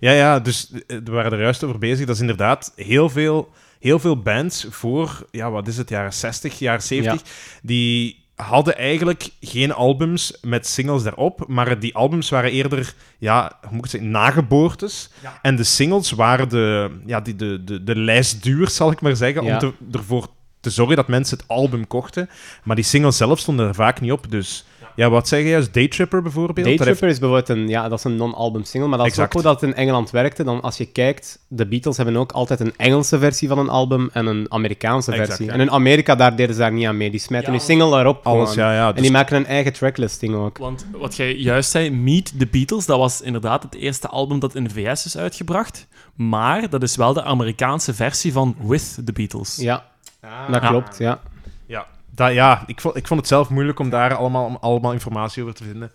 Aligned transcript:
Ja, 0.00 0.10
ja, 0.12 0.40
dus 0.40 0.70
eh, 0.86 0.96
we 1.04 1.10
waren 1.10 1.32
er 1.32 1.40
juist 1.40 1.64
over 1.64 1.78
bezig. 1.78 2.06
Dat 2.06 2.14
is 2.14 2.20
inderdaad 2.20 2.72
heel 2.76 3.08
veel, 3.08 3.48
heel 3.80 3.98
veel 3.98 4.18
bands 4.18 4.66
voor, 4.70 5.26
ja, 5.30 5.50
wat 5.50 5.68
is 5.68 5.76
het, 5.76 5.88
jaren 5.88 6.12
60, 6.12 6.58
jaren 6.58 6.82
70, 6.82 7.22
die 7.62 8.18
hadden 8.34 8.76
eigenlijk 8.76 9.28
geen 9.40 9.72
albums 9.72 10.38
met 10.42 10.66
singles 10.66 11.02
daarop, 11.02 11.44
maar 11.48 11.78
die 11.78 11.94
albums 11.94 12.30
waren 12.30 12.50
eerder, 12.50 12.94
ja, 13.18 13.58
hoe 13.62 13.74
moet 13.76 13.84
ik 13.84 13.90
zeggen, 13.90 14.10
nageboortes. 14.10 15.10
Ja. 15.22 15.38
En 15.42 15.56
de 15.56 15.64
singles 15.64 16.10
waren 16.10 16.48
de, 16.48 16.90
ja, 17.06 17.20
die, 17.20 17.36
de, 17.36 17.64
de, 17.64 17.84
de 17.84 17.96
lijstduur, 17.96 18.68
zal 18.68 18.90
ik 18.90 19.00
maar 19.00 19.16
zeggen, 19.16 19.44
Ja. 19.44 19.52
om 19.52 19.58
te, 19.58 19.72
ervoor 19.98 20.26
te 20.60 20.70
zorgen 20.70 20.96
dat 20.96 21.08
mensen 21.08 21.38
het 21.38 21.48
album 21.48 21.86
kochten. 21.86 22.28
Maar 22.62 22.76
die 22.76 22.84
singles 22.84 23.16
zelf 23.16 23.38
stonden 23.38 23.68
er 23.68 23.74
vaak 23.74 24.00
niet 24.00 24.12
op, 24.12 24.30
dus... 24.30 24.64
Ja, 24.96 25.10
wat 25.10 25.28
zeg 25.28 25.42
je 25.42 25.48
juist? 25.48 25.74
Daytripper 25.74 26.22
bijvoorbeeld? 26.22 26.66
Daytripper 26.66 27.08
is 27.08 27.18
bijvoorbeeld 27.18 27.48
een, 27.48 27.68
ja, 27.68 27.88
dat 27.88 27.98
is 27.98 28.04
een 28.04 28.16
non-album 28.16 28.64
single, 28.64 28.88
maar 28.88 28.98
dat 28.98 29.06
is 29.06 29.12
Exact. 29.12 29.34
ook 29.36 29.42
hoe 29.42 29.52
dat 29.52 29.62
in 29.62 29.74
Engeland 29.74 30.10
werkte. 30.10 30.44
Dan, 30.44 30.60
als 30.62 30.76
je 30.76 30.86
kijkt, 30.86 31.38
de 31.48 31.66
Beatles 31.66 31.96
hebben 31.96 32.16
ook 32.16 32.32
altijd 32.32 32.60
een 32.60 32.72
Engelse 32.76 33.18
versie 33.18 33.48
van 33.48 33.58
een 33.58 33.68
album 33.68 34.10
en 34.12 34.26
een 34.26 34.46
Amerikaanse 34.52 35.10
Exact, 35.10 35.28
versie. 35.28 35.46
ja. 35.46 35.52
En 35.52 35.60
in 35.60 35.70
Amerika, 35.70 36.14
daar 36.14 36.36
deden 36.36 36.54
ze 36.54 36.60
daar 36.60 36.72
niet 36.72 36.86
aan 36.86 36.96
mee. 36.96 37.10
Die 37.10 37.20
smijten 37.20 37.52
Ja, 37.52 37.58
hun 37.58 37.66
single 37.66 37.90
daarop 37.90 38.26
Alles, 38.26 38.54
ja, 38.54 38.74
ja. 38.74 38.88
En 38.88 38.92
dus- 38.94 39.02
die 39.02 39.10
maken 39.12 39.36
een 39.36 39.46
eigen 39.46 39.72
tracklisting 39.72 40.34
ook. 40.34 40.58
Want 40.58 40.86
wat 40.92 41.16
jij 41.16 41.34
juist 41.36 41.70
zei, 41.70 41.90
Meet 41.90 42.32
the 42.38 42.46
Beatles, 42.46 42.86
dat 42.86 42.98
was 42.98 43.20
inderdaad 43.20 43.62
het 43.62 43.74
eerste 43.74 44.08
album 44.08 44.38
dat 44.38 44.54
in 44.54 44.64
de 44.64 44.70
VS 44.70 45.04
is 45.06 45.16
uitgebracht. 45.16 45.86
Maar 46.14 46.68
dat 46.70 46.82
is 46.82 46.96
wel 46.96 47.12
de 47.12 47.22
Amerikaanse 47.22 47.94
versie 47.94 48.32
van 48.32 48.56
With 48.62 48.98
the 49.04 49.12
Beatles. 49.12 49.56
Ja, 49.56 49.84
Ah. 50.20 50.52
dat 50.52 50.60
klopt, 50.60 50.98
ja. 50.98 51.20
Ja, 51.66 51.86
dat, 52.26 52.32
ja 52.32 52.62
ik, 52.66 52.80
vond, 52.80 52.96
ik 52.96 53.06
vond 53.06 53.20
het 53.20 53.28
zelf 53.28 53.48
moeilijk 53.48 53.78
om 53.78 53.90
daar 53.90 54.14
allemaal, 54.14 54.44
om 54.44 54.58
allemaal 54.60 54.92
informatie 54.92 55.42
over 55.42 55.54
te 55.54 55.64
vinden. 55.64 55.90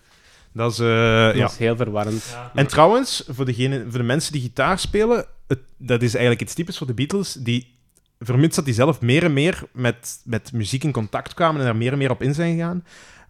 Dat 0.51 0.71
is, 0.71 0.79
eh, 0.79 1.25
Dat 1.25 1.35
ja. 1.35 1.45
is 1.45 1.57
heel 1.57 1.75
verwarrend. 1.75 2.29
Ja. 2.31 2.51
En 2.55 2.67
trouwens, 2.67 3.23
voor, 3.27 3.45
degene, 3.45 3.85
voor 3.89 3.99
de 3.99 4.05
mensen 4.05 4.31
die 4.31 4.41
gitaar 4.41 4.79
spelen, 4.79 5.25
het, 5.48 5.59
dat 5.77 6.01
is 6.01 6.13
eigenlijk 6.13 6.41
iets 6.41 6.53
typisch 6.53 6.77
voor 6.77 6.88
de 6.88 6.93
Beatles, 6.93 7.34
die, 7.34 7.73
vermits 8.20 8.55
dat 8.55 8.65
die 8.65 8.73
zelf 8.73 9.01
meer 9.01 9.23
en 9.23 9.34
meer 9.34 9.63
met, 9.71 10.20
met 10.23 10.53
muziek 10.53 10.84
in 10.84 10.91
contact 10.91 11.34
kwamen 11.34 11.59
en 11.59 11.65
daar 11.65 11.76
meer 11.76 11.91
en 11.91 11.98
meer 11.98 12.12
op 12.12 12.21
in 12.21 12.34
zijn 12.34 12.55
gegaan, 12.55 12.84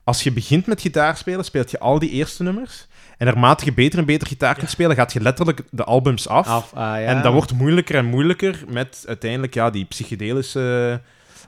als 0.04 0.24
je 0.24 0.32
begint 0.32 0.66
met 0.66 0.82
gitaar 0.82 1.18
spelen, 1.18 1.46
speelt 1.46 1.72
je 1.72 1.80
al 1.80 2.00
die 2.00 2.10
eerste 2.10 2.44
nummers. 2.44 2.88
En 3.18 3.26
naarmate 3.26 3.66
je 3.66 3.74
beter 3.74 4.00
en 4.00 4.06
beter 4.06 4.28
gitaar 4.28 4.56
kunt 4.56 4.70
spelen, 4.70 4.96
gaat 4.96 5.14
je 5.14 5.22
letterlijk 5.22 5.62
de 5.70 5.84
albums 5.84 6.28
af. 6.28 6.48
Af, 6.48 6.74
ah, 6.74 6.82
ja. 6.82 7.00
En 7.00 7.22
dat 7.22 7.34
wordt 7.34 7.54
moeilijker 7.54 7.96
en 7.96 8.06
moeilijker 8.06 8.64
met 8.68 9.04
uiteindelijk 9.08 9.54
ja, 9.54 9.70
die 9.70 9.86
psychedelische... 9.86 11.02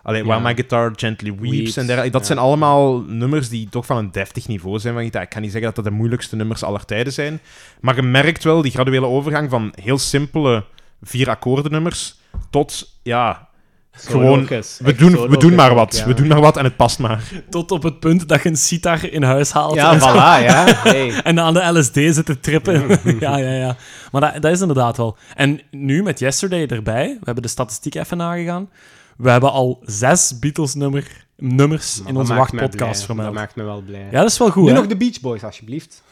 Allee, 0.08 0.24
Ja. 0.24 0.28
While 0.28 0.42
My 0.42 0.54
Guitar 0.54 0.92
Gently 0.96 1.36
Weeps. 1.40 1.58
Weeps, 1.58 1.78
en 1.78 1.86
dergelijke. 1.86 2.12
dat 2.12 2.22
ja. 2.22 2.28
zijn 2.28 2.40
allemaal 2.40 3.00
nummers 3.00 3.50
die 3.50 3.70
toch 3.70 3.86
van 3.86 3.98
een 3.98 4.12
deftig 4.12 4.48
niveau 4.48 4.80
zijn 4.80 4.94
van 4.94 5.04
gitaar. 5.04 5.22
Ik 5.22 5.30
kan 5.30 5.42
niet 5.42 5.52
zeggen 5.52 5.74
dat 5.74 5.84
dat 5.84 5.94
de 5.94 5.98
moeilijkste 6.00 6.36
nummers 6.36 6.64
aller 6.64 6.86
tijden 6.86 7.14
zijn. 7.14 7.40
Maar 7.82 7.96
je 7.96 8.02
merkt 8.02 8.44
wel 8.44 8.62
die 8.62 8.72
graduele 8.72 9.06
overgang 9.06 9.50
van 9.50 9.74
heel 9.82 9.98
simpele 9.98 10.64
vier 11.02 11.30
akkoordennummers 11.30 12.16
tot, 12.50 13.00
ja, 13.04 13.48
gewoon... 13.92 14.48
We 14.80 14.96
doen, 14.96 15.30
we 15.30 15.38
doen 15.38 15.56
maar 15.56 15.74
wat. 15.74 15.98
ja. 15.98 16.06
We 16.06 16.14
doen 16.14 16.28
maar 16.28 16.42
wat 16.42 16.58
en 16.58 16.64
het 16.64 16.76
past 16.76 17.00
maar. 17.00 17.24
Tot 17.50 17.72
op 17.72 17.84
het 17.84 18.00
punt 18.00 18.28
dat 18.28 18.44
je 18.44 18.50
een 18.50 18.58
sitar 18.58 19.12
in 19.12 19.24
huis 19.24 19.52
haalt. 19.52 19.76
Ja, 19.76 19.92
en, 19.92 20.00
voilà, 20.00 20.46
ja. 20.46 20.66
Hey. 20.92 21.22
en 21.24 21.40
aan 21.40 21.54
de 21.54 21.80
LSD 21.80 21.94
zit 21.94 22.26
te 22.26 22.40
trippen. 22.40 23.00
ja, 23.20 23.38
ja, 23.38 23.52
ja. 23.52 23.76
Maar 24.12 24.22
dat, 24.22 24.42
dat 24.42 24.52
is 24.52 24.62
inderdaad 24.62 24.98
wel. 24.98 25.18
En 25.36 25.62
nu 25.72 26.04
met 26.04 26.20
Yesterday 26.20 26.66
erbij, 26.66 27.08
we 27.08 27.26
hebben 27.26 27.44
de 27.44 27.50
statistiek 27.50 27.96
even 27.96 28.18
nagegaan. 28.18 28.70
We 29.18 29.30
hebben 29.30 29.52
al 29.52 29.80
zes 29.86 30.40
Beatles-nummers 30.40 32.02
in 32.06 32.16
onze 32.16 32.34
wachtpodcast 32.34 33.06
vermeld. 33.06 33.28
Dat 33.28 33.38
maakt 33.38 33.56
me 33.56 33.64
wel 33.64 33.82
blij. 33.82 34.08
Ja, 34.12 34.22
dat 34.22 34.30
is 34.30 34.38
wel 34.38 34.52
goed, 34.52 34.64
nu 34.64 34.70
hè? 34.70 34.76
nog 34.76 34.88
de 34.88 34.98
Beach 34.98 35.20
Boys, 35.22 35.44
alsjeblieft. 35.44 36.04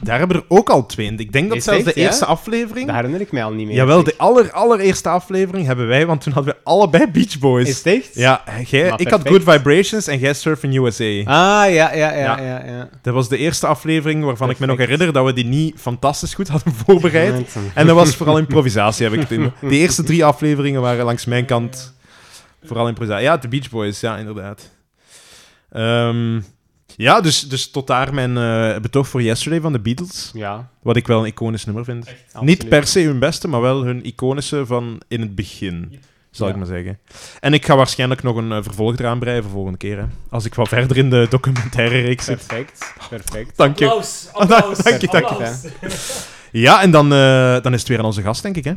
Daar 0.00 0.18
hebben 0.18 0.36
er 0.36 0.44
ook 0.48 0.70
al 0.70 0.86
twee. 0.86 1.14
Ik 1.16 1.32
denk 1.32 1.48
dat 1.48 1.56
Is 1.56 1.64
zelfs 1.64 1.84
echt, 1.84 1.94
de 1.94 2.00
ja? 2.00 2.06
eerste 2.06 2.24
aflevering... 2.24 2.86
Dat 2.86 2.94
herinner 2.94 3.20
ik 3.20 3.32
mij 3.32 3.44
al 3.44 3.52
niet 3.52 3.66
meer. 3.66 3.76
Jawel, 3.76 3.96
zeg. 3.96 4.04
de 4.04 4.14
aller, 4.16 4.52
allereerste 4.52 5.08
aflevering 5.08 5.66
hebben 5.66 5.86
wij, 5.86 6.06
want 6.06 6.20
toen 6.20 6.32
hadden 6.32 6.54
we 6.54 6.60
allebei 6.64 7.06
Beach 7.10 7.38
Boys. 7.38 7.68
Is 7.68 7.76
het 7.76 7.86
echt? 7.86 8.14
Ja, 8.14 8.42
jij, 8.66 8.88
Maar 8.90 9.00
ik 9.00 9.08
had 9.10 9.22
perfect. 9.22 9.44
Good 9.44 9.54
Vibrations 9.56 10.06
en 10.06 10.18
jij 10.18 10.34
Surfing 10.34 10.76
USA. 10.76 11.04
Ah, 11.04 11.24
ja, 11.24 11.68
ja, 11.72 11.92
ja, 11.94 12.10
Ja. 12.12 12.40
ja. 12.40 12.64
ja, 12.66 12.88
Dat 13.02 13.14
was 13.14 13.28
de 13.28 13.36
eerste 13.36 13.66
aflevering 13.66 14.24
waarvan 14.24 14.50
ik 14.50 14.58
me 14.58 14.66
nog 14.66 14.76
Perfect. 14.76 14.98
herinner 15.00 15.22
dat 15.22 15.34
we 15.34 15.42
die 15.42 15.50
niet 15.50 15.80
fantastisch 15.80 16.34
goed 16.34 16.48
hadden 16.48 16.72
voorbereid. 16.86 17.56
En 17.74 17.86
dat 17.86 17.96
was 17.96 18.16
vooral 18.16 18.38
improvisatie, 18.38 19.04
heb 19.04 19.14
ik 19.14 19.20
het 19.20 19.30
in. 19.30 19.52
De 19.70 19.76
eerste 19.76 20.02
drie 20.02 20.24
afleveringen 20.24 20.80
waren 20.80 21.04
langs 21.04 21.24
mijn 21.24 21.44
kant 21.44 21.94
vooral 22.64 22.88
improvisatie. 22.88 23.24
Ja, 23.24 23.36
de 23.36 23.48
Beach 23.48 23.70
Boys, 23.70 24.00
ja, 24.00 24.16
inderdaad. 24.16 24.70
Ehm, 25.72 26.40
ja, 26.96 27.20
dus, 27.20 27.40
dus 27.40 27.70
tot 27.70 27.86
daar 27.86 28.14
mijn 28.14 28.36
eh, 28.36 28.80
betoog 28.80 29.08
voor 29.08 29.22
Yesterday 29.22 29.60
van 29.60 29.72
de 29.72 29.78
Beatles. 29.80 30.30
Ja, 30.34 30.68
Wat 30.82 30.96
ik 30.96 31.06
wel 31.06 31.20
een 31.20 31.26
iconisch 31.26 31.64
nummer 31.64 31.84
vind. 31.84 32.06
Niet 32.40 32.68
per 32.68 32.86
se 32.86 33.00
hun 33.00 33.18
beste, 33.18 33.48
maar 33.48 33.60
wel 33.60 33.84
hun 33.84 34.04
iconische 34.06 34.66
van 34.66 35.00
in 35.08 35.20
het 35.20 35.34
begin. 35.34 36.00
Zal 36.30 36.46
ik 36.46 36.52
Ja. 36.52 36.58
maar 36.58 36.68
zeggen. 36.68 36.98
En 37.40 37.52
ik 37.54 37.64
ga 37.66 37.76
waarschijnlijk 37.76 38.22
nog 38.22 38.36
een 38.36 38.52
eh, 38.52 38.58
vervolg 38.62 38.96
eraan 38.98 39.18
breien 39.18 39.42
voor 39.42 39.52
volgende 39.52 39.78
keer. 39.78 39.98
Hè. 39.98 40.04
Als 40.30 40.44
ik 40.44 40.54
wat 40.54 40.68
verder 40.68 40.96
in 40.96 41.10
de 41.10 41.26
documentaire 41.30 42.00
reeks 42.00 42.24
zit. 42.24 42.46
Perfect, 42.46 42.92
perfect. 43.08 43.56
Dank 43.56 43.78
je. 43.78 43.84
Applaus, 43.86 44.28
applaus, 44.32 44.78
dank 44.78 45.00
je, 45.00 45.06
dank 45.10 45.28
je. 45.28 45.54
Ja, 46.52 46.82
en 46.82 46.90
dan, 46.90 47.12
eh, 47.12 47.62
dan 47.62 47.72
is 47.72 47.78
het 47.80 47.88
weer 47.88 47.98
aan 47.98 48.04
onze 48.04 48.22
gast, 48.22 48.42
denk 48.42 48.56
ik. 48.56 48.64
Hè? 48.64 48.72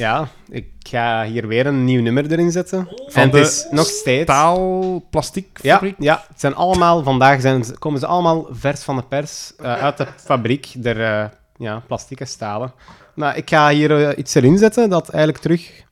Ja, 0.00 0.28
ik 0.48 0.66
ga 0.78 1.24
hier 1.24 1.46
weer 1.46 1.66
een 1.66 1.84
nieuw 1.84 2.02
nummer 2.02 2.32
erin 2.32 2.50
zetten. 2.50 2.88
Van 3.08 3.22
en 3.22 3.30
de 3.30 3.38
het 3.38 3.46
is 3.46 3.66
nog 3.70 3.86
steeds... 3.86 4.26
Taal, 4.26 5.06
plastic 5.10 5.46
Ja, 5.62 5.74
fabriek. 5.74 5.94
ja, 5.98 6.24
het 6.28 6.40
zijn 6.40 6.54
allemaal, 6.54 7.02
vandaag 7.02 7.40
zijn, 7.40 7.78
komen 7.78 8.00
ze 8.00 8.06
allemaal 8.06 8.46
vers 8.50 8.82
van 8.82 8.96
de 8.96 9.02
pers 9.02 9.52
eh, 9.58 9.82
uit 9.82 9.96
de 9.96 10.06
fabriek, 10.16 10.72
der 10.76 11.02
eh 11.02 11.28
ja, 11.56 11.82
plastieke 11.86 12.24
stalen. 12.24 12.72
Maar 13.14 13.36
ik 13.36 13.48
ga 13.48 13.70
hier 13.70 14.06
eh, 14.06 14.18
iets 14.18 14.34
erin 14.34 14.58
zetten 14.58 14.90
dat 14.90 15.08
eigenlijk 15.08 15.42
terug 15.42 15.82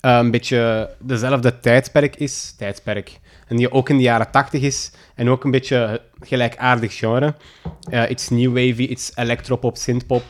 een 0.00 0.30
beetje 0.30 0.90
dezelfde 0.98 1.60
tijdperk 1.60 2.16
is. 2.16 2.54
Tijdperk. 2.58 3.20
En 3.46 3.56
die 3.56 3.72
ook 3.72 3.88
in 3.88 3.96
de 3.96 4.02
jaren 4.02 4.30
tachtig 4.30 4.62
is. 4.62 4.92
En 5.14 5.30
ook 5.30 5.44
een 5.44 5.50
beetje 5.50 6.00
gelijkaardig 6.20 6.96
genre. 6.98 7.34
Iets 8.08 8.28
new 8.28 8.48
wavy, 8.48 8.82
iets 8.82 9.12
electropop, 9.14 9.76
synthpop. 9.76 10.22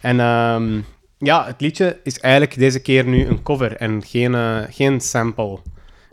En 0.00 0.20
ehm, 0.20 0.80
ja, 1.24 1.46
het 1.46 1.60
liedje 1.60 2.00
is 2.02 2.20
eigenlijk 2.20 2.58
deze 2.58 2.80
keer 2.80 3.04
nu 3.04 3.26
een 3.26 3.42
cover 3.42 3.76
en 3.76 4.02
geen, 4.06 4.34
eh, 4.34 4.58
geen 4.70 5.00
sample. 5.00 5.58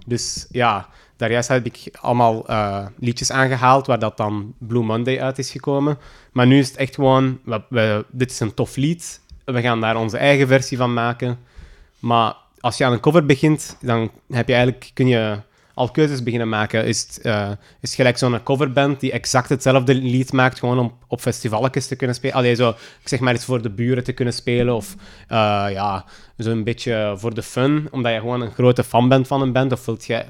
Dus 0.06 0.48
ja, 0.50 0.88
daar 1.18 1.32
juist 1.32 1.48
heb 1.50 1.66
ik 1.66 1.84
allemaal 2.02 2.48
eh, 2.48 2.86
liedjes 3.00 3.32
aangehaald 3.32 3.88
waar 3.88 4.00
dat 4.00 4.18
dan 4.18 4.54
Blue 4.58 4.84
Monday 4.84 5.20
uit 5.22 5.38
is 5.40 5.52
gekomen. 5.52 5.98
Maar 6.32 6.48
nu 6.48 6.60
is 6.60 6.68
het 6.68 6.78
echt 6.78 6.96
gewoon, 6.96 7.40
we- 7.70 8.06
dit 8.12 8.32
is 8.32 8.40
een 8.40 8.54
tof 8.54 8.76
lied, 8.76 9.22
we 9.46 9.62
gaan 9.62 9.82
daar 9.82 9.96
onze 9.98 10.18
eigen 10.18 10.48
versie 10.48 10.78
van 10.78 10.94
maken. 10.94 11.40
Maar 12.00 12.36
als 12.60 12.78
je 12.78 12.86
aan 12.86 12.92
een 12.92 13.00
cover 13.00 13.26
begint, 13.26 13.78
dan 13.82 14.12
heb 14.30 14.48
je 14.48 14.54
eigenlijk, 14.54 14.92
kun 14.94 15.08
je 15.08 15.40
al 15.74 15.92
keuzes 15.92 16.24
beginnen 16.24 16.50
maken. 16.50 16.86
Is 16.86 17.02
het, 17.02 17.22
eh, 17.22 17.52
is 17.80 17.96
gelijk 17.96 18.18
zo'n 18.18 18.44
coverband 18.44 19.00
die 19.00 19.12
exact 19.12 19.50
hetzelfde 19.50 19.96
lied 19.96 20.34
maakt, 20.34 20.59
gewoon 20.59 20.80
om 20.80 20.98
op 21.08 21.22
festivalletjes 21.22 21.88
te 21.88 21.96
kunnen 21.96 22.16
spelen. 22.16 22.36
Allee, 22.36 22.56
zo, 22.56 22.70
ik 22.70 23.08
zeg 23.08 23.20
maar 23.20 23.34
iets 23.34 23.46
voor 23.46 23.62
de 23.62 23.70
buren 23.70 24.04
te 24.04 24.12
kunnen 24.12 24.34
spelen, 24.34 24.76
of 24.76 24.96
eh, 25.28 25.66
ja, 25.70 26.06
zo'n 26.38 26.64
beetje 26.64 27.14
voor 27.18 27.34
de 27.34 27.44
fun, 27.44 27.88
omdat 27.92 28.14
je 28.14 28.20
gewoon 28.20 28.42
een 28.42 28.52
grote 28.52 28.84
fan 28.84 29.10
bent 29.10 29.28
van 29.28 29.42
een 29.42 29.52
band, 29.52 29.72
of 29.72 29.86
wilt 29.86 30.06
je 30.06 30.26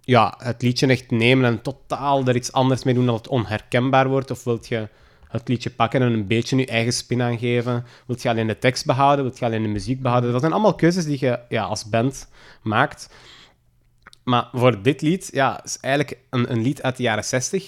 ja, 0.00 0.34
het 0.38 0.62
liedje 0.62 0.86
echt 0.86 1.10
nemen 1.10 1.44
en 1.44 1.62
totaal 1.62 2.26
er 2.26 2.36
iets 2.36 2.52
anders 2.52 2.84
mee 2.84 2.94
doen 2.94 3.06
dat 3.06 3.16
het 3.16 3.28
onherkenbaar 3.28 4.08
wordt, 4.08 4.30
of 4.30 4.44
wilt 4.44 4.68
je 4.68 4.88
het 5.28 5.48
liedje 5.48 5.70
pakken 5.70 6.02
en 6.02 6.12
een 6.12 6.26
beetje 6.26 6.56
je 6.56 6.66
eigen 6.66 6.92
spin 6.92 7.22
aan 7.22 7.38
geven? 7.38 7.84
Wilt 8.06 8.22
je 8.22 8.28
alleen 8.28 8.46
de 8.46 8.58
tekst 8.58 8.86
behouden? 8.86 9.24
Wilt 9.24 9.38
je 9.38 9.44
alleen 9.44 9.62
de 9.62 9.68
muziek 9.68 10.02
behouden? 10.02 10.32
Dat 10.32 10.40
zijn 10.40 10.52
allemaal 10.52 10.74
keuzes 10.74 11.04
die 11.04 11.16
je 11.20 11.38
ja, 11.48 11.64
als 11.64 11.88
band 11.88 12.28
maakt. 12.62 13.08
Maar 14.26 14.48
voor 14.52 14.82
dit 14.82 15.00
lied, 15.00 15.28
ja, 15.32 15.60
is 15.64 15.78
eigenlijk 15.80 16.18
een, 16.30 16.50
een 16.52 16.62
lied 16.62 16.82
uit 16.82 16.96
de 16.96 17.02
jaren 17.02 17.24
60. 17.24 17.64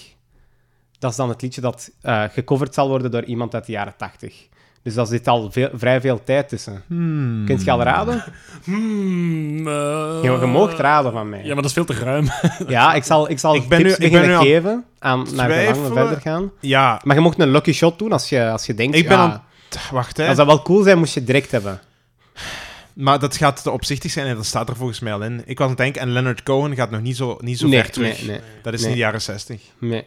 Dat 0.99 1.11
is 1.11 1.17
dan 1.17 1.29
het 1.29 1.41
liedje 1.41 1.61
dat 1.61 1.91
eh, 2.01 2.23
gecoverd 2.33 2.73
zal 2.73 2.87
worden 2.87 3.11
door 3.11 3.23
iemand 3.23 3.53
uit 3.53 3.65
de 3.65 3.71
jaren 3.71 3.93
80. 3.97 4.47
Dus 4.83 4.93
daar 4.93 5.05
zit 5.05 5.27
al 5.27 5.51
veel, 5.51 5.69
vrij 5.73 6.01
veel 6.01 6.23
tijd 6.23 6.49
tussen. 6.49 6.83
Hmm. 6.87 7.43
Kunt 7.45 7.63
je 7.63 7.71
al 7.71 7.81
raden? 7.81 8.23
Hmm, 8.63 9.67
eh, 9.67 10.19
Je, 10.23 10.37
je 10.39 10.45
moogt 10.45 10.79
raden 10.79 11.11
van 11.11 11.29
mij. 11.29 11.39
Ja, 11.39 11.45
maar 11.45 11.55
dat 11.55 11.65
is 11.65 11.73
veel 11.73 11.85
te 11.85 11.93
ruim. 11.93 12.27
Ja, 12.67 12.93
ik 12.93 13.03
zal, 13.03 13.29
ik 13.29 13.39
zal 13.39 13.55
Ik 13.55 13.67
ben 13.67 13.77
tips 13.83 13.97
nu- 13.97 14.05
ik 14.05 14.11
ben 14.11 14.21
nu 14.27 14.31
aan 14.33 14.41
geven 14.43 14.85
aan, 14.99 15.19
naar 15.35 15.45
twijfelen. 15.47 15.93
verder 15.93 16.21
gaan. 16.21 16.51
Ja, 16.59 17.01
Maar 17.03 17.15
je 17.15 17.21
mocht 17.21 17.39
een 17.39 17.51
lucky 17.51 17.71
shot 17.71 17.99
doen 17.99 18.11
als 18.11 18.29
je, 18.29 18.49
als 18.49 18.65
je 18.65 18.73
denkt... 18.73 18.95
ik 18.97 19.07
ben 19.07 19.17
ja, 19.17 19.23
aan... 19.23 19.43
Wacht, 19.91 20.17
hè. 20.17 20.27
Als 20.27 20.37
dat 20.37 20.45
wel 20.45 20.61
cool 20.61 20.83
zijn, 20.83 20.97
moest 20.97 21.13
je 21.13 21.23
direct 21.23 21.51
hebben. 21.51 21.79
Maar 22.99 23.19
dat 23.19 23.37
gaat 23.37 23.63
te 23.63 23.71
opzichtig 23.71 24.11
zijn 24.11 24.27
en 24.27 24.35
dat 24.35 24.45
staat 24.45 24.69
er 24.69 24.75
volgens 24.75 24.99
mij 24.99 25.13
al 25.13 25.23
in. 25.23 25.41
Ik 25.45 25.57
was 25.57 25.63
aan 25.67 25.73
het 25.73 25.77
denken, 25.77 26.01
en 26.01 26.09
Leonard 26.11 26.43
Cohen 26.43 26.75
gaat 26.75 26.89
nog 26.91 27.01
niet 27.01 27.17
zo, 27.17 27.37
niet 27.41 27.57
zo 27.59 27.67
nee, 27.67 27.79
ver 27.81 27.91
terug. 27.91 28.17
nee, 28.19 28.27
nee, 28.29 28.39
Dat 28.61 28.73
is 28.73 28.79
Nee. 28.79 28.89
in 28.89 28.95
de 28.95 29.01
jaren 29.01 29.21
60. 29.21 29.61
nee. 29.79 30.05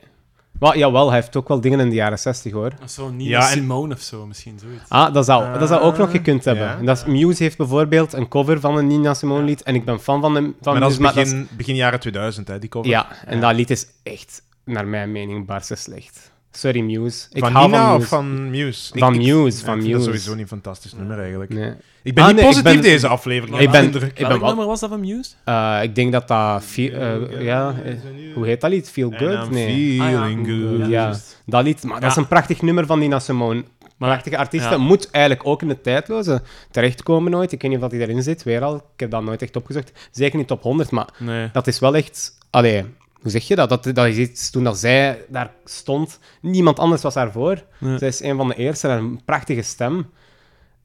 Wel, 0.59 0.77
jawel, 0.77 1.07
hij 1.11 1.19
heeft 1.21 1.37
ook 1.37 1.49
wel 1.49 1.61
dingen 1.61 1.81
in 1.81 1.89
de 1.89 1.95
jaren 1.95 2.19
60 2.19 2.53
hoor. 2.53 2.73
Zo, 2.89 3.11
Nina 3.11 3.31
Ja, 3.31 3.51
en- 3.51 3.53
Simone 3.57 3.95
of 3.95 4.01
zo, 4.01 4.27
misschien 4.27 4.59
zoiets. 4.59 4.83
Ah, 4.89 5.15
dat 5.15 5.25
zou, 5.25 5.59
dat 5.59 5.69
zou 5.69 5.81
ook 5.83 5.97
nog 5.97 6.11
gekund 6.11 6.45
hebben. 6.45 6.65
ja. 6.65 6.79
En 6.79 6.85
dat 6.85 6.97
is, 6.97 7.05
Muse 7.05 7.43
heeft 7.43 7.57
bijvoorbeeld 7.57 8.13
een 8.13 8.29
cover 8.29 8.61
van 8.61 8.77
een 8.77 8.87
Nina 8.87 9.15
Simone 9.15 9.45
lied. 9.45 9.63
En 9.63 9.75
ik 9.75 9.85
ben 9.85 10.01
fan 10.01 10.21
van, 10.21 10.35
de, 10.35 10.41
van 10.61 10.73
maar 10.73 10.81
dat 10.83 10.91
is 10.91 10.99
maar 10.99 11.15
begin, 11.15 11.49
begin 11.57 11.75
jaren 11.75 12.01
2000, 12.01 12.49
hè, 12.49 12.59
die 12.59 12.69
cover. 12.69 12.91
Ja, 12.91 13.25
en 13.27 13.41
dat 13.41 13.55
lied 13.55 13.71
is 13.71 13.87
echt, 14.03 14.43
naar 14.65 14.87
mijn 14.87 15.13
mening, 15.13 15.47
barse 15.47 15.75
slecht. 15.75 16.32
Sorry, 16.53 16.81
Muse. 16.81 17.27
Ik 17.33 17.43
van 17.43 17.53
hou 17.53 17.67
Nina 17.67 17.83
van 17.87 17.93
of 17.95 17.99
Muse. 17.99 18.09
van 18.09 18.51
Muse? 18.51 18.99
Van 18.99 19.15
ik, 19.15 19.21
ik- 19.21 19.27
Muse, 19.27 19.59
ja, 19.59 19.65
van 19.65 19.75
ik 19.77 19.81
vind 19.83 19.93
dat 19.93 20.01
Muse. 20.01 20.03
sowieso 20.05 20.31
niet 20.31 20.41
een 20.41 20.49
fantastisch 20.49 20.93
nummer 20.95 21.19
eigenlijk. 21.21 21.55
Nee. 21.55 21.73
Ik 22.03 22.15
ben 22.15 22.23
Ah, 22.25 22.29
niet 22.31 22.39
nee, 22.39 22.45
ik 22.49 22.51
positief 22.51 22.73
ben- 22.73 22.83
deze 22.91 23.09
aflevering. 23.09 23.59
Ik 23.59 23.71
ben- 23.71 23.85
ik 23.85 23.93
ben 23.93 24.29
Welk 24.29 24.41
wel- 24.41 24.49
nummer 24.49 24.67
was 24.67 24.81
dat 24.81 24.89
van 24.91 25.01
Muse? 25.01 25.31
Eh, 25.45 25.79
ik 25.83 25.95
denk 25.95 26.13
dat 26.13 26.29
dat... 26.29 26.65
Eh, 26.77 27.43
ja, 27.43 27.75
eh, 27.85 27.95
hoe 28.35 28.47
heet 28.47 28.61
dat 28.61 28.71
lied? 28.71 28.91
Feel 28.91 29.11
Good? 29.11 29.51
Nee. 29.51 29.67
feeling 29.67 30.03
Ah, 30.03 30.11
ja. 30.11 30.79
good. 30.79 30.89
Ja, 30.91 31.15
dat 31.47 31.65
lied. 31.65 31.83
Maar 31.85 32.01
dat 32.01 32.11
is 32.11 32.17
een 32.17 32.29
prachtig 32.29 32.63
nummer 32.63 32.87
van 32.87 32.99
Nina 32.99 33.19
Simone. 33.19 33.65
Maar, 33.97 34.11
Prachtige 34.11 34.39
artiesten. 34.39 34.71
ja. 34.71 34.77
Moet 34.79 35.11
eigenlijk 35.11 35.47
ook 35.47 35.63
in 35.63 35.69
de 35.69 35.81
tijdloze 35.81 36.43
terechtkomen 36.71 37.31
nooit. 37.31 37.53
Ik 37.53 37.63
weet 37.63 37.71
niet 37.71 37.81
of 37.83 37.89
dat 37.91 37.99
hij 38.01 38.09
erin 38.09 38.23
zit, 38.23 38.43
weer 38.43 38.63
al. 38.63 38.75
Ik 38.77 38.83
heb 39.01 39.11
dat 39.11 39.23
nooit 39.23 39.43
echt 39.43 39.57
opgezocht. 39.57 39.93
Zeker 40.11 40.39
niet 40.39 40.47
top 40.47 40.63
100, 40.63 40.91
maar 40.91 41.09
nee. 41.19 41.49
dat 41.53 41.67
is 41.67 41.79
wel 41.79 41.97
echt... 41.97 42.39
Allee, 42.51 42.85
hoe 43.23 43.31
zeg 43.31 43.47
je 43.49 43.55
dat? 43.55 43.69
Dat, 43.69 43.85
dat 43.95 44.07
is 44.07 44.17
iets, 44.17 44.51
toen 44.51 44.65
dat 44.65 44.79
zij 44.79 45.25
daar 45.29 45.51
stond, 45.65 46.19
niemand 46.41 46.79
anders 46.79 47.03
was 47.03 47.15
daarvoor. 47.15 47.63
Nee. 47.79 47.99
Zij 47.99 48.09
is 48.09 48.21
een 48.23 48.37
van 48.37 48.49
de 48.49 48.55
eerste 48.55 48.89
en 48.89 48.99
een 48.99 49.21
prachtige 49.25 49.63
stem. 49.63 50.11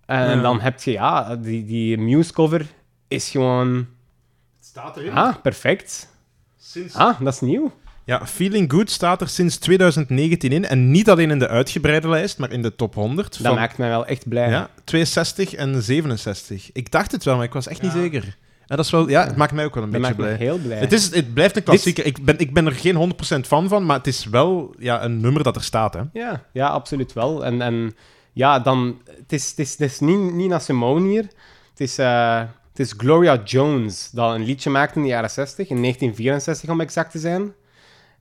En 0.06 0.36
Ja. 0.36 0.42
dan 0.42 0.60
heb 0.60 0.82
je, 0.82 0.92
ja, 0.92 1.36
die, 1.36 1.66
die 1.66 1.98
Muse-cover 1.98 2.66
is 3.08 3.30
gewoon... 3.30 3.76
Het 4.58 4.66
staat 4.66 4.98
erin. 4.98 5.12
Ah, 5.14 5.36
perfect. 5.42 6.10
Sinds... 6.60 6.94
Ah, 6.94 7.20
dat 7.22 7.34
is 7.34 7.40
nieuw. 7.40 7.72
Ja, 8.06 8.26
Feeling 8.28 8.72
Good 8.72 8.90
staat 8.92 9.22
er 9.22 9.28
sinds 9.30 9.58
2019 9.58 10.52
in. 10.52 10.66
En 10.66 10.92
niet 10.92 11.10
alleen 11.10 11.32
in 11.32 11.40
de 11.40 11.48
uitgebreide 11.48 12.08
lijst, 12.10 12.38
maar 12.38 12.52
in 12.52 12.62
de 12.62 12.76
top 12.76 12.94
100. 12.96 13.32
Dat 13.38 13.42
van, 13.48 13.56
maakt 13.56 13.78
mij 13.78 13.90
wel 13.90 14.06
echt 14.06 14.28
blij. 14.30 14.50
ja, 14.50 14.70
62 14.84 15.54
en 15.54 15.82
67. 15.84 16.70
Ik 16.74 16.92
dacht 16.92 17.12
het 17.12 17.24
wel, 17.24 17.36
maar 17.36 17.46
ik 17.46 17.54
was 17.54 17.68
echt 17.68 17.82
niet 17.82 17.92
zeker. 17.92 18.38
En 18.68 18.76
dat 18.76 18.86
is 18.86 18.92
wel, 18.92 19.10
ja, 19.10 19.26
het 19.26 19.36
maakt 19.36 19.52
mij 19.52 19.66
ook 19.66 19.76
wel 19.76 19.84
een 19.84 19.92
dat 19.92 20.02
beetje 20.02 20.16
blij. 20.16 20.36
heel 20.36 20.58
blij. 20.58 20.78
Het, 20.78 20.94
is, 20.94 21.16
het 21.16 21.34
blijft 21.34 21.56
een 21.56 21.64
klassieker. 21.64 22.06
Ik 22.06 22.24
ben, 22.24 22.40
ik 22.40 22.54
ben 22.54 22.66
er 22.66 22.72
geen 22.72 23.14
100% 23.36 23.40
fan 23.48 23.68
van, 23.68 23.86
maar 23.86 23.98
het 23.98 24.08
is 24.08 24.26
wel 24.26 24.76
ja, 24.78 25.04
een 25.04 25.22
nummer 25.22 25.44
dat 25.44 25.56
er 25.56 25.64
staat. 25.64 25.94
Hè. 25.94 26.02
Ja, 26.14 26.44
ja, 26.54 26.68
absoluut 26.68 27.14
wel. 27.14 27.46
En, 27.46 27.62
en 27.62 27.96
ja, 28.34 28.60
dan... 28.60 29.02
Het 29.06 29.34
is, 29.34 29.50
het 29.50 29.60
is, 29.60 29.72
het 29.72 29.82
is 29.82 30.00
niet 30.00 30.34
Nina 30.34 30.60
Simone 30.60 31.08
hier. 31.08 31.26
Het 31.70 31.80
is, 31.80 31.98
eh, 31.98 32.40
het 32.70 32.80
is 32.80 32.94
Gloria 32.98 33.42
Jones, 33.44 34.10
dat 34.12 34.34
een 34.34 34.44
liedje 34.44 34.70
maakte 34.70 34.96
in 34.96 35.02
de 35.02 35.08
jaren 35.08 35.30
60, 35.30 35.70
in 35.70 35.82
1964 35.82 36.70
om 36.70 36.82
exact 36.82 37.12
te 37.12 37.20
zijn. 37.20 37.54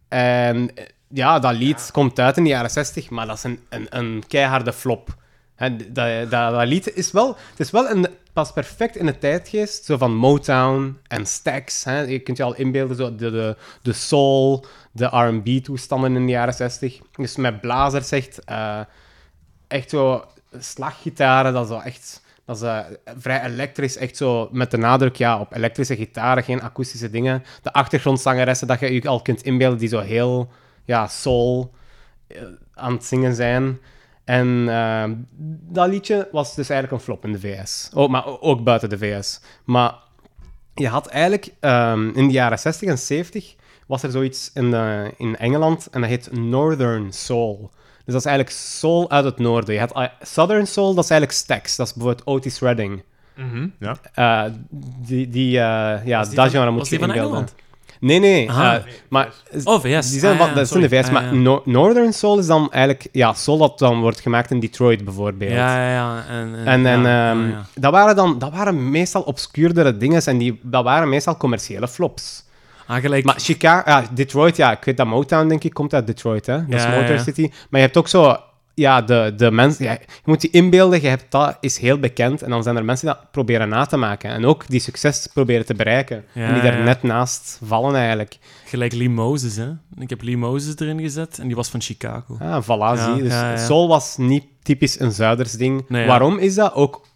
En 0.08 0.76
eh, 0.76 0.84
ja, 1.08 1.38
dat 1.38 1.54
lied 1.54 1.88
komt 1.92 2.18
uit 2.18 2.36
in 2.36 2.42
de 2.42 2.48
jaren 2.48 2.70
60, 2.70 3.10
maar 3.10 3.26
dat 3.26 3.36
is 3.36 3.44
een, 3.44 3.60
een, 3.68 3.86
een 3.90 4.24
keiharde 4.28 4.72
flop. 4.72 5.16
Hè, 5.56 5.76
dat, 5.76 6.30
dat, 6.30 6.30
dat 6.30 6.66
lied 6.66 6.94
is 6.94 7.12
wel... 7.12 7.36
Het 7.50 7.60
is 7.60 7.70
wel 7.70 7.90
een, 7.90 8.06
past 8.36 8.54
perfect 8.54 8.96
in 8.96 9.06
de 9.06 9.18
tijdgeest, 9.18 9.84
zo 9.84 9.96
van 9.96 10.14
Motown 10.14 10.98
en 11.08 11.26
Stax. 11.26 11.84
Hè. 11.84 12.00
Je 12.00 12.18
kunt 12.18 12.36
je 12.36 12.42
al 12.42 12.54
inbeelden, 12.54 12.96
zo 12.96 13.14
de, 13.14 13.56
de, 13.82 13.92
soul, 13.92 14.64
de 14.92 15.04
R&B-toestanden 15.04 16.16
in 16.16 16.26
de 16.26 16.32
jaren 16.32 16.54
60. 16.54 16.98
Dus 17.12 17.36
met 17.36 17.60
blazers 17.60 18.10
echt... 18.10 18.44
eh, 18.44 18.80
echt 19.68 19.90
zo 19.90 20.24
slaggitaren, 20.58 21.52
dat 21.52 21.64
is 21.64 21.70
zo 21.70 21.78
echt... 21.78 22.22
Dat 22.44 22.56
is 22.56 22.62
eh, 22.62 22.78
vrij 23.18 23.44
elektrisch, 23.44 23.96
echt 23.96 24.16
zo 24.16 24.48
met 24.52 24.70
de 24.70 24.76
nadruk 24.76 25.16
ja, 25.16 25.40
op 25.40 25.54
elektrische 25.54 25.96
gitaren, 25.96 26.44
geen 26.44 26.62
akoestische 26.62 27.10
dingen. 27.10 27.44
De 27.62 27.72
achtergrondzangeressen 27.72 28.66
dat 28.66 28.80
je 28.80 28.92
je 28.92 29.08
al 29.08 29.22
kunt 29.22 29.42
inbeelden, 29.42 29.78
die 29.78 29.88
zo 29.88 30.00
heel 30.00 30.50
ja, 30.84 31.06
soul 31.06 31.72
eh, 32.26 32.42
aan 32.74 32.92
het 32.92 33.04
zingen 33.04 33.34
zijn. 33.34 33.78
En 34.26 34.68
eh, 34.68 35.04
dat 35.72 35.88
liedje 35.88 36.28
was 36.32 36.54
dus 36.54 36.68
eigenlijk 36.68 37.00
een 37.00 37.04
flop 37.06 37.24
in 37.24 37.32
de 37.32 37.40
VS. 37.40 37.90
Oh, 37.94 38.08
maar 38.10 38.40
ook 38.40 38.64
buiten 38.64 38.88
de 38.88 38.98
VS. 38.98 39.40
Maar 39.64 39.94
je 40.74 40.88
had 40.88 41.06
eigenlijk 41.06 41.48
ehm, 41.60 42.08
in 42.08 42.26
de 42.26 42.32
jaren 42.32 42.58
60 42.58 42.88
en 42.88 42.98
70 42.98 43.54
was 43.86 44.02
er 44.02 44.10
zoiets 44.10 44.50
in, 44.54 44.74
in 45.16 45.36
Engeland 45.36 45.86
en 45.90 46.00
dat 46.00 46.10
heet 46.10 46.32
Northern 46.32 47.12
Soul. 47.12 47.70
Dus 48.04 48.14
dat 48.14 48.24
is 48.24 48.30
eigenlijk 48.30 48.56
soul 48.56 49.10
uit 49.10 49.24
het 49.24 49.38
noorden. 49.38 49.74
Je 49.74 49.80
had 49.80 49.92
eh, 49.92 50.04
Southern 50.20 50.66
Soul, 50.66 50.94
dat 50.94 51.04
is 51.04 51.10
eigenlijk 51.10 51.40
Stax. 51.40 51.76
Dat 51.76 51.86
is 51.86 51.92
bijvoorbeeld 51.94 52.26
Otis 52.26 52.60
Redding. 52.60 53.02
Ja. 53.78 53.96
Eh, 54.14 54.52
die, 55.06 55.28
die, 55.28 55.58
eh, 55.58 56.06
ja, 56.06 56.18
Was 56.18 56.26
die 56.28 56.36
dat 56.36 56.44
van- 56.44 56.54
genre 56.54 56.70
moet 56.70 56.88
je 56.88 56.98
die 56.98 57.06
van. 57.06 57.16
Engeland? 57.16 57.54
Nee, 58.00 58.18
nee. 58.18 58.50
Ah. 58.50 58.74
eh, 58.74 58.82
maar 59.08 59.28
Oh, 59.64 59.80
VS. 59.80 60.10
die 60.10 60.20
zijn 60.20 60.32
Ah, 60.32 60.38
wat, 60.38 60.48
ja, 60.48 60.54
dat 60.54 60.74
in 60.74 60.80
de. 60.80 60.88
VS, 60.88 61.06
Ah, 61.06 61.12
maar. 61.12 61.34
No- 61.34 61.62
Northern 61.64 62.12
Soul 62.12 62.38
is 62.38 62.46
dan 62.46 62.72
eigenlijk 62.72 63.08
ja, 63.12 63.32
soul 63.32 63.58
dat 63.58 63.78
dan 63.78 64.00
wordt 64.00 64.20
gemaakt 64.20 64.50
in 64.50 64.60
Detroit 64.60 65.04
bijvoorbeeld. 65.04 65.50
Ja, 65.52 65.76
ja, 65.76 65.92
ja. 65.92 66.24
En, 66.28 66.54
en, 66.54 66.66
En, 66.66 66.86
en 66.86 67.02
ja, 67.02 67.30
ehm, 67.30 67.48
ja. 67.50 67.66
Dat, 67.74 67.92
waren 67.92 68.16
dan, 68.16 68.38
dat 68.38 68.52
waren 68.52 68.90
meestal 68.90 69.22
obscuurdere 69.22 69.96
dingen 69.96 70.24
en 70.24 70.38
die, 70.38 70.60
dat 70.62 70.84
waren 70.84 71.08
meestal 71.08 71.36
commerciële 71.36 71.88
flops. 71.88 72.44
Ah, 72.86 73.00
gelijk. 73.00 73.24
Maar 73.24 73.34
Chicago, 73.38 73.90
ja, 73.90 74.04
Detroit, 74.12 74.56
ja, 74.56 74.72
ik 74.72 74.84
weet 74.84 74.96
dat 74.96 75.06
Motown, 75.06 75.48
denk 75.48 75.64
ik, 75.64 75.74
komt 75.74 75.94
uit 75.94 76.06
Detroit, 76.06 76.46
hè? 76.46 76.66
Dat 76.66 76.80
is 76.80 76.86
Motor. 76.86 77.18
City. 77.18 77.40
Maar 77.70 77.80
je 77.80 77.86
hebt 77.86 77.96
ook 77.96 78.08
zo, 78.08 78.36
ja, 78.76 79.02
de, 79.02 79.32
de 79.36 79.50
mensen, 79.50 79.84
ja, 79.84 79.92
je 79.92 80.22
moet 80.24 80.40
die 80.40 80.50
inbeelden, 80.50 81.02
je 81.02 81.08
hebt, 81.08 81.24
dat 81.28 81.56
is 81.60 81.78
heel 81.78 81.98
bekend. 81.98 82.42
En 82.42 82.50
dan 82.50 82.62
zijn 82.62 82.76
er 82.76 82.84
mensen 82.84 83.06
die 83.06 83.16
dat 83.16 83.30
proberen 83.30 83.68
na 83.68 83.84
te 83.84 83.96
maken. 83.96 84.30
En 84.30 84.44
ook 84.44 84.68
die 84.68 84.80
succes 84.80 85.28
proberen 85.32 85.66
te 85.66 85.74
bereiken. 85.74 86.24
Ja, 86.32 86.46
en 86.46 86.52
die 86.52 86.62
daar 86.62 86.78
ja. 86.78 86.84
net 86.84 87.02
naast 87.02 87.60
vallen, 87.64 87.94
eigenlijk. 87.94 88.38
Gelijk 88.64 88.92
Lee 88.92 89.10
Moses, 89.10 89.56
hè. 89.56 89.68
Ik 89.98 90.10
heb 90.10 90.22
Lee 90.22 90.36
Moses 90.36 90.78
erin 90.78 91.00
gezet 91.00 91.38
en 91.38 91.46
die 91.46 91.56
was 91.56 91.68
van 91.68 91.80
Chicago. 91.80 92.36
Ah, 92.40 92.62
voilà, 92.62 93.02
zie 93.02 93.14
je. 93.14 93.22
Dus 93.22 93.66
soul 93.66 93.88
was 93.88 94.16
niet 94.16 94.44
typisch 94.62 95.00
een 95.00 95.12
Zuiders 95.12 95.52
ding. 95.52 95.84
Nee. 95.88 96.06
Waarom 96.06 96.38
is 96.38 96.54
dat? 96.54 96.74
Ook, 96.74 97.06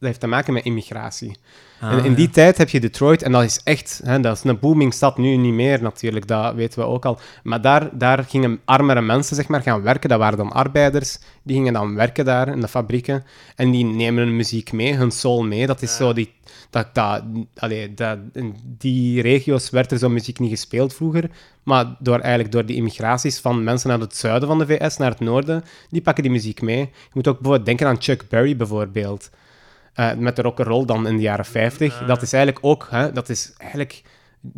dat 0.00 0.08
heeft 0.08 0.20
te 0.20 0.26
maken 0.26 0.52
met 0.52 0.64
immigratie. 0.64 1.36
Ah, 1.80 1.92
en 1.92 2.04
in 2.04 2.14
die 2.14 2.26
ja. 2.26 2.32
tijd 2.32 2.58
heb 2.58 2.68
je 2.68 2.80
Detroit, 2.80 3.22
en 3.22 3.32
dat 3.32 3.42
is 3.42 3.60
echt, 3.64 4.00
hè, 4.04 4.20
dat 4.20 4.36
is 4.36 4.44
een 4.44 4.58
booming 4.58 4.94
stad, 4.94 5.18
nu 5.18 5.36
niet 5.36 5.52
meer 5.52 5.82
natuurlijk, 5.82 6.26
dat 6.26 6.54
weten 6.54 6.78
we 6.78 6.84
ook 6.84 7.04
al. 7.04 7.18
Maar 7.42 7.60
daar, 7.60 7.88
daar 7.92 8.24
gingen 8.24 8.60
armere 8.64 9.00
mensen 9.00 9.36
zeg 9.36 9.48
maar, 9.48 9.62
gaan 9.62 9.82
werken, 9.82 10.08
dat 10.08 10.18
waren 10.18 10.38
dan 10.38 10.52
arbeiders, 10.52 11.18
die 11.42 11.56
gingen 11.56 11.72
dan 11.72 11.94
werken 11.94 12.24
daar 12.24 12.48
in 12.48 12.60
de 12.60 12.68
fabrieken, 12.68 13.24
en 13.56 13.70
die 13.70 13.84
nemen 13.84 14.24
hun 14.24 14.36
muziek 14.36 14.72
mee, 14.72 14.94
hun 14.94 15.10
soul 15.10 15.42
mee. 15.42 15.66
Dat 15.66 15.82
is 15.82 15.96
zo 15.96 16.12
die, 16.12 16.32
dat, 16.70 16.94
dat, 16.94 17.22
allee, 17.56 17.94
dat, 17.94 18.18
in 18.32 18.56
die 18.78 19.22
regio's 19.22 19.70
werd 19.70 19.92
er 19.92 19.98
zo 19.98 20.08
muziek 20.08 20.38
niet 20.38 20.50
gespeeld 20.50 20.94
vroeger, 20.94 21.30
maar 21.62 21.96
door, 21.98 22.18
eigenlijk 22.18 22.52
door 22.52 22.66
die 22.66 22.76
immigraties 22.76 23.38
van 23.38 23.64
mensen 23.64 23.90
uit 23.90 24.00
het 24.00 24.16
zuiden 24.16 24.48
van 24.48 24.58
de 24.58 24.66
VS 24.66 24.96
naar 24.96 25.10
het 25.10 25.20
noorden, 25.20 25.64
die 25.90 26.02
pakken 26.02 26.22
die 26.22 26.32
muziek 26.32 26.62
mee. 26.62 26.78
Je 26.78 27.10
moet 27.12 27.28
ook 27.28 27.34
bijvoorbeeld 27.34 27.66
denken 27.66 27.86
aan 27.86 28.02
Chuck 28.02 28.28
Berry 28.28 28.56
bijvoorbeeld. 28.56 29.30
Eh, 29.94 30.14
met 30.14 30.36
de 30.36 30.42
rock'n'roll 30.42 30.84
dan 30.84 31.06
in 31.06 31.16
de 31.16 31.22
jaren 31.22 31.44
50. 31.44 32.04
Dat 32.06 32.22
is 32.22 32.32
eigenlijk 32.32 32.64
ook, 32.64 32.86
hè, 32.90 33.12
dat 33.12 33.28
is 33.28 33.52
eigenlijk 33.58 34.02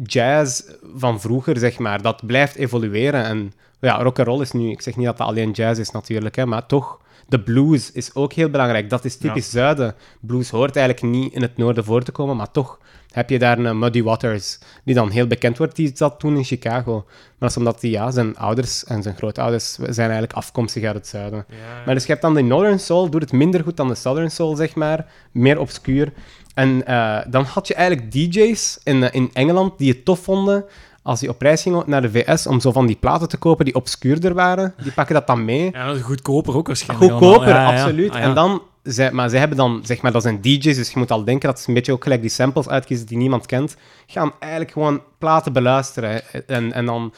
jazz 0.03 0.63
van 0.95 1.21
vroeger, 1.21 1.59
zeg 1.59 1.79
maar. 1.79 2.03
Dat 2.03 2.27
blijft 2.27 2.55
evolueren. 2.55 3.25
En 3.25 3.53
ja, 3.81 4.03
rock'n'roll 4.03 4.41
is 4.41 4.53
nu, 4.53 4.71
ik 4.71 4.83
zeg 4.83 4.97
niet 4.97 5.07
dat 5.07 5.17
dat 5.17 5.27
alleen 5.27 5.51
jazz 5.51 5.81
is 5.81 5.91
natuurlijk, 5.91 6.37
hè, 6.37 6.47
maar 6.47 6.67
toch, 6.67 7.01
de 7.33 7.41
blues 7.41 7.93
is 7.93 8.15
ook 8.15 8.33
heel 8.33 8.51
belangrijk. 8.51 8.91
Dat 8.91 9.05
is 9.05 9.17
typisch 9.17 9.51
zuiden. 9.51 9.95
Blues 10.21 10.51
hoort 10.51 10.77
eigenlijk 10.77 11.15
niet 11.15 11.33
in 11.33 11.43
het 11.43 11.57
noorden 11.57 11.85
voor 11.85 12.03
te 12.03 12.13
komen, 12.13 12.37
maar 12.37 12.51
toch 12.51 12.79
heb 13.13 13.31
je 13.31 13.39
daar 13.39 13.59
een 13.59 13.79
Muddy 13.79 14.03
Waters, 14.03 14.59
die 14.85 14.95
dan 14.95 15.11
heel 15.11 15.27
bekend 15.27 15.59
wordt. 15.59 15.77
Die 15.77 15.91
zat 15.95 16.21
toen 16.21 16.37
in 16.37 16.45
Chicago. 16.45 17.05
Maar 17.07 17.35
dat 17.39 17.51
is 17.51 17.57
omdat 17.57 17.81
die, 17.81 17.91
ja, 17.91 18.11
zijn 18.11 18.37
ouders 18.37 18.85
en 18.85 19.03
zijn 19.03 19.17
grootouders 19.17 19.73
zijn 19.75 20.11
eigenlijk 20.11 20.33
afkomstig 20.33 20.85
uit 20.85 20.95
het 20.95 21.07
zuiden. 21.07 21.47
Maar 21.85 21.95
dus 21.95 22.05
je 22.05 22.11
hebt 22.11 22.23
dan 22.23 22.35
de 22.35 22.43
Northern 22.43 22.79
Soul, 22.79 23.11
doet 23.11 23.23
het 23.23 23.33
minder 23.33 23.63
goed 23.63 23.77
dan 23.77 23.89
de 23.89 23.95
Southern 23.95 24.31
Soul, 24.31 24.57
zeg 24.57 24.75
maar. 24.75 25.07
Meer 25.31 25.59
obscuur. 25.59 26.13
En 26.55 26.87
eh, 26.87 27.19
dan 27.29 27.45
had 27.45 27.69
je 27.69 27.75
eigenlijk 27.75 28.13
DJ's 28.13 28.79
in, 28.85 29.03
eh, 29.03 29.09
in 29.13 29.31
Engeland 29.33 29.79
die 29.79 29.93
het 29.93 30.05
tof 30.05 30.21
vonden 30.21 30.65
als 31.03 31.21
die 31.21 31.29
op 31.29 31.41
reis 31.41 31.63
gingen 31.63 31.83
naar 31.87 32.03
de 32.03 32.11
VS 32.11 32.47
om 32.47 32.61
zo 32.61 32.73
van 32.73 32.87
die 32.87 32.97
platen 32.97 33.29
te 33.29 33.37
kopen 33.37 33.65
die 33.65 33.75
obscuurder 33.75 34.35
waren. 34.35 34.75
Die 34.83 34.93
pakken 34.93 35.15
dat 35.15 35.27
dan 35.27 35.45
mee. 35.45 35.71
Ja, 35.73 35.87
dat 35.87 35.97
is 35.97 36.03
goedkoper 36.03 36.57
ook 36.57 36.67
waarschijnlijk. 36.67 37.13
Goedkoper. 37.13 37.49
Ja, 37.49 37.63
ja. 37.63 37.73
absoluut. 37.73 38.11
Ah. 38.11 38.23
En 38.23 38.35
dan, 38.35 38.63
zij, 38.83 39.13
maar 39.13 39.31
zij 39.31 39.39
hebben 39.39 39.57
dan, 39.57 39.81
zeg 39.85 40.03
maar, 40.03 40.13
dat 40.13 40.23
zijn 40.23 40.41
DJ's, 40.41 40.77
dus 40.77 40.91
je 40.91 40.99
moet 40.99 41.11
al 41.11 41.25
denken 41.25 41.49
dat 41.49 41.61
ze 41.61 41.69
een 41.69 41.75
beetje 41.75 41.93
ook 41.93 42.03
gelijk 42.03 42.21
die 42.21 42.31
samples 42.31 42.69
uitkiezen 42.69 43.07
die 43.07 43.17
niemand 43.17 43.47
kent. 43.47 43.77
Gaan 44.07 44.33
eigenlijk 44.39 44.73
gewoon 44.73 45.03
platen 45.19 45.53
beluisteren. 45.53 46.23
En, 46.47 46.73
en 46.73 46.87
dan 46.87 47.13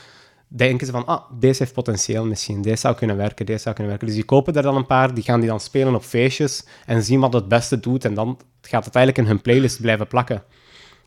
denken 0.49 0.87
ze 0.87 0.93
van, 0.93 1.07
ah, 1.07 1.23
deze 1.39 1.63
heeft 1.63 1.75
potentieel 1.75 2.27
misschien, 2.27 2.63
deze 2.63 2.77
zou 2.77 2.95
kunnen 2.95 3.17
werken, 3.17 3.47
deze 3.47 3.59
zou 3.59 3.75
kunnen 3.75 3.93
werken. 3.93 4.09
Dus 4.09 4.17
die 4.17 4.27
kopen 4.27 4.55
er 4.55 4.63
dan 4.63 4.77
een 4.77 4.87
paar, 4.87 5.15
die 5.15 5.25
gaan 5.25 5.41
die 5.41 5.49
dan 5.49 5.61
spelen 5.61 5.95
op 5.95 6.03
feestjes 6.03 6.65
en 6.87 7.03
zien 7.03 7.21
wat 7.21 7.33
het 7.33 7.49
beste 7.49 7.81
doet. 7.81 8.05
En 8.05 8.15
dan 8.15 8.39
gaat 8.61 8.85
het 8.85 8.95
eigenlijk 8.95 9.27
in 9.27 9.33
hun 9.33 9.43
playlist 9.43 9.81
blijven 9.81 10.07
plakken. 10.07 10.43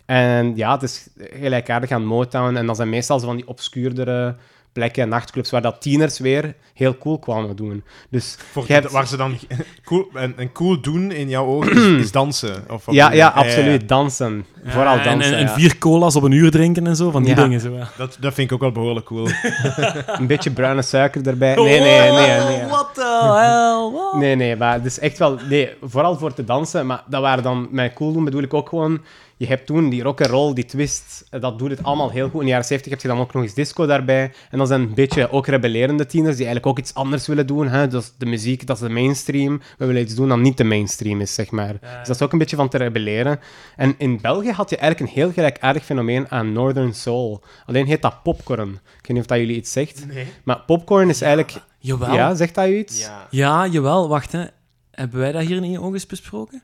En 0.07 0.55
ja, 0.55 0.71
het 0.73 0.83
is 0.83 1.07
gelijkaardig 1.17 1.91
aan 1.91 2.05
Motown. 2.05 2.55
En 2.55 2.65
dat 2.65 2.75
zijn 2.75 2.89
meestal 2.89 3.19
zo 3.19 3.25
van 3.25 3.35
die 3.35 3.47
obscuurdere 3.47 4.35
plekken, 4.73 5.09
nachtclubs, 5.09 5.49
waar 5.51 5.61
dat 5.61 5.81
tieners 5.81 6.19
weer 6.19 6.53
heel 6.73 6.97
cool 6.97 7.19
kwamen 7.19 7.55
doen. 7.55 7.83
Dus 8.09 8.37
Voor, 8.51 8.63
je 8.67 8.73
hebt- 8.73 8.91
Waar 8.91 9.07
ze 9.07 9.17
dan 9.17 9.37
cool, 9.85 10.07
en, 10.13 10.33
en 10.37 10.51
cool 10.51 10.81
doen 10.81 11.11
in 11.11 11.29
jouw 11.29 11.45
ogen 11.45 11.71
is, 11.75 12.03
is 12.03 12.11
dansen. 12.11 12.63
Of 12.69 12.83
Ja, 12.91 13.11
ja, 13.11 13.27
absoluut. 13.27 13.87
Dansen. 13.89 14.45
Vooral 14.65 14.97
en, 14.97 15.03
dansen, 15.03 15.31
en, 15.33 15.37
en 15.39 15.45
ja. 15.45 15.53
vier 15.53 15.77
cola's 15.77 16.15
op 16.15 16.23
een 16.23 16.31
uur 16.31 16.51
drinken 16.51 16.87
en 16.87 16.95
zo, 16.95 17.11
van 17.11 17.23
die 17.23 17.35
Ja. 17.35 17.41
dingen. 17.43 17.59
Zo, 17.59 17.73
ja. 17.75 17.87
Dat, 17.97 18.17
dat 18.19 18.33
vind 18.33 18.47
ik 18.49 18.53
ook 18.53 18.61
wel 18.61 18.71
behoorlijk 18.71 19.05
cool. 19.05 19.27
Een 20.19 20.27
beetje 20.27 20.51
bruine 20.51 20.81
suiker 20.81 21.27
erbij. 21.27 21.55
Nee, 21.55 21.79
nee, 21.79 22.11
nee, 22.11 22.39
nee. 22.39 22.65
What 22.67 22.89
the 22.93 23.33
hell? 23.35 23.91
What? 23.99 24.13
Nee, 24.13 24.35
nee, 24.35 24.55
maar 24.55 24.73
het 24.73 24.85
is 24.85 24.99
echt 24.99 25.17
wel... 25.17 25.37
Nee, 25.49 25.69
vooral 25.81 26.17
voor 26.17 26.33
te 26.33 26.43
dansen. 26.43 26.85
Maar 26.85 27.03
dat 27.07 27.21
waren 27.21 27.43
dan... 27.43 27.67
Met 27.71 27.93
cool 27.93 28.13
doen 28.13 28.23
bedoel 28.23 28.41
ik 28.41 28.53
ook 28.53 28.69
gewoon... 28.69 29.01
Je 29.37 29.45
hebt 29.45 29.65
toen 29.65 29.89
die 29.89 30.03
rock 30.03 30.21
and 30.21 30.29
roll, 30.29 30.53
die 30.53 30.65
twist, 30.65 31.25
eh, 31.29 31.41
dat 31.41 31.59
doet 31.59 31.69
het 31.69 31.83
allemaal 31.83 32.11
heel 32.11 32.29
goed. 32.29 32.39
In 32.39 32.45
de 32.45 32.51
jaren 32.51 32.65
70 32.65 32.91
heb 32.91 33.01
je 33.01 33.07
dan 33.07 33.19
ook 33.19 33.33
nog 33.33 33.43
eens 33.43 33.53
disco 33.53 33.85
daarbij. 33.85 34.31
En 34.49 34.57
dan 34.57 34.67
zijn 34.67 34.81
een 34.81 34.93
beetje 34.93 35.31
ook 35.31 35.47
rebellerende 35.47 36.05
tieners 36.05 36.35
die 36.35 36.45
eigenlijk 36.45 36.77
ook 36.77 36.83
iets 36.85 36.93
anders 36.93 37.27
willen 37.27 37.47
doen. 37.47 37.67
Hè? 37.67 37.87
Dus 37.87 38.13
de 38.17 38.25
muziek, 38.25 38.67
dat 38.67 38.75
is 38.75 38.81
de 38.81 38.89
mainstream. 38.89 39.61
We 39.77 39.85
willen 39.85 40.01
iets 40.01 40.15
doen 40.15 40.29
dat 40.29 40.37
niet 40.37 40.57
de 40.57 40.63
mainstream 40.63 41.21
is, 41.21 41.33
zeg 41.33 41.51
maar. 41.51 41.71
Dus 41.71 42.07
dat 42.07 42.15
is 42.15 42.21
ook 42.21 42.31
een 42.31 42.37
beetje 42.37 42.55
van 42.55 42.69
te 42.69 42.77
rebelleren. 42.77 43.39
En 43.75 43.95
in 43.97 44.21
België 44.21 44.51
had 44.51 44.69
je 44.69 44.77
eigenlijk 44.77 45.11
een 45.11 45.21
heel 45.21 45.31
gelijkaardig 45.31 45.85
fenomeen 45.85 46.31
aan 46.31 46.51
Northern 46.51 46.93
Soul. 46.93 47.43
Alleen 47.65 47.85
heet 47.85 48.01
dat 48.01 48.23
popcorn. 48.23 48.69
Ik 48.69 48.79
weet 48.93 49.07
niet 49.07 49.19
of 49.19 49.25
dat 49.25 49.37
jullie 49.37 49.55
iets 49.55 49.71
zegt. 49.71 50.05
Nee. 50.07 50.25
Maar 50.43 50.59
popcorn 50.65 51.09
is 51.09 51.21
eigenlijk... 51.21 51.65
Jawel. 51.79 52.13
Ja, 52.13 52.35
zegt 52.35 52.55
dat 52.55 52.65
je 52.65 52.77
iets? 52.77 53.09
Ja, 53.29 53.67
jawel. 53.67 54.07
Wacht, 54.07 54.31
hè. 54.31 54.45
Hebben 54.91 55.19
wij 55.19 55.31
dat 55.31 55.43
hier 55.43 55.61
niet 55.61 55.77
ook 55.77 55.93
eens 55.93 56.05
besproken? 56.05 56.63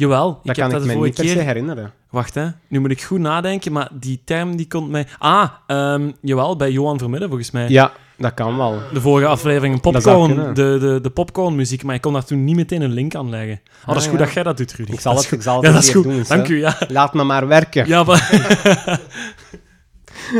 Jawel. 0.00 0.28
Dat 0.28 0.38
ik 0.42 0.46
heb 0.46 0.56
kan 0.56 0.68
dat 0.70 0.80
ik 0.80 0.80
de 0.80 0.86
me 0.86 0.92
vorige 0.94 1.22
keer... 1.22 1.42
herinneren. 1.44 1.92
Wacht, 2.10 2.34
hè. 2.34 2.46
Nu 2.68 2.80
moet 2.80 2.90
ik 2.90 3.02
goed 3.02 3.18
nadenken, 3.18 3.72
maar 3.72 3.88
die 3.92 4.20
term 4.24 4.56
die 4.56 4.68
komt 4.68 4.90
mij... 4.90 5.06
Ah, 5.18 5.48
ehm, 5.66 6.10
jawel, 6.20 6.56
bij 6.56 6.70
Johan 6.70 6.98
Vermidden, 6.98 7.28
volgens 7.28 7.50
mij. 7.50 7.68
Ja, 7.68 7.92
dat 8.16 8.34
kan 8.34 8.56
wel. 8.56 8.78
De 8.92 9.00
vorige 9.00 9.26
aflevering, 9.28 9.80
Dat 9.80 9.92
popcorn, 9.92 10.54
de, 10.54 10.78
de, 10.80 10.98
de 11.02 11.10
popcornmuziek, 11.10 11.82
maar 11.82 11.94
ik 11.94 12.00
kon 12.00 12.12
daar 12.12 12.24
toen 12.24 12.44
niet 12.44 12.56
meteen 12.56 12.82
een 12.82 12.92
link 12.92 13.14
aan 13.14 13.30
leggen. 13.30 13.60
Oh, 13.80 13.86
dat 13.86 13.96
is 13.96 14.06
goed 14.06 14.18
ja. 14.18 14.24
dat 14.24 14.34
jij 14.34 14.42
dat 14.42 14.56
doet, 14.56 14.72
Rudy. 14.72 14.92
Ik 14.92 15.00
zal 15.00 15.14
Dat 15.14 15.22
het, 15.22 15.32
ik 15.32 15.42
zal 15.42 15.56
het 15.56 15.66
Ja, 15.66 15.72
dat 15.72 15.82
is 15.82 15.90
goed. 15.90 16.04
doen. 16.04 16.24
Dank 16.28 16.46
hè. 16.46 16.52
u, 16.52 16.58
ja. 16.58 16.78
Laat 16.88 17.14
me 17.14 17.24
maar 17.24 17.46
werken. 17.46 17.86
Ja, 17.86 18.02
maar... 18.04 18.30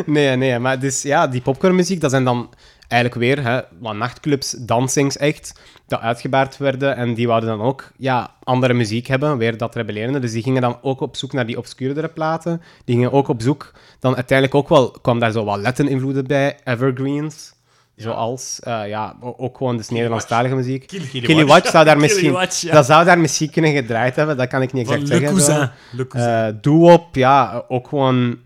Nee, 0.07 0.37
nee, 0.37 0.59
maar 0.59 0.79
dus 0.79 1.03
ja, 1.03 1.27
die 1.27 1.41
popcornmuziek, 1.41 2.01
dat 2.01 2.11
zijn 2.11 2.25
dan 2.25 2.51
eigenlijk 2.91 3.21
weer 3.21 3.45
hè, 3.45 3.61
wat 3.79 3.95
nachtclubs, 3.95 4.51
dansings 4.59 5.17
echt, 5.17 5.61
dat 5.87 6.01
uitgebaard 6.01 6.57
werden. 6.57 6.97
En 6.97 7.15
die 7.15 7.27
wouden 7.27 7.49
dan 7.49 7.61
ook 7.61 7.91
ja, 7.97 8.31
andere 8.43 8.75
muziek 8.75 9.07
hebben, 9.07 9.39
weer 9.39 9.57
dat 9.57 9.75
rebellerende. 9.75 10.19
Dus 10.19 10.33
die 10.33 10.43
gingen 10.43 10.63
dan 10.63 10.79
ook 10.83 11.01
op 11.01 11.17
zoek 11.17 11.33
naar 11.33 11.47
die 11.47 11.59
obscuurdere 11.59 12.09
platen. 12.09 12.63
Die 12.85 12.95
gingen 12.95 13.13
ook 13.13 13.29
op 13.29 13.43
zoek, 13.43 13.73
dan 13.99 14.15
uiteindelijk 14.15 14.59
ook 14.59 14.69
wel, 14.69 14.91
kwam 14.91 15.19
daar 15.19 15.33
zo 15.33 15.45
wat 15.45 15.61
Latin-invloeden 15.61 16.27
bij, 16.27 16.59
evergreens. 16.65 17.53
Zoals, 17.97 18.61
eh, 18.61 18.89
ja, 18.89 19.17
ook 19.21 19.57
gewoon 19.57 19.77
dus 19.77 19.89
Nederlandstalige 19.89 20.55
muziek. 20.55 20.87
Killy 21.13 21.45
Watch 21.45 21.71
zou 21.71 21.85
daar 21.85 21.99
misschien... 22.07 22.33
Watch, 22.33 22.61
ja. 22.61 22.73
Dat 22.73 22.87
zou 22.87 23.05
daar 23.05 23.19
misschien 23.19 23.51
kunnen 23.51 23.73
gedraaid 23.73 24.17
hebben, 24.17 24.37
dat 24.37 24.49
kan 24.49 24.63
ik 24.63 24.73
niet 24.73 24.89
exact 24.89 25.09
zeggen. 25.09 25.29
Cousin. 25.29 25.71
Le 25.91 26.07
Cousin. 26.07 26.31
Eh 26.31 26.49
Doe-op, 26.61 27.15
ja, 27.15 27.65
ook 27.69 27.89
gewoon 27.89 28.39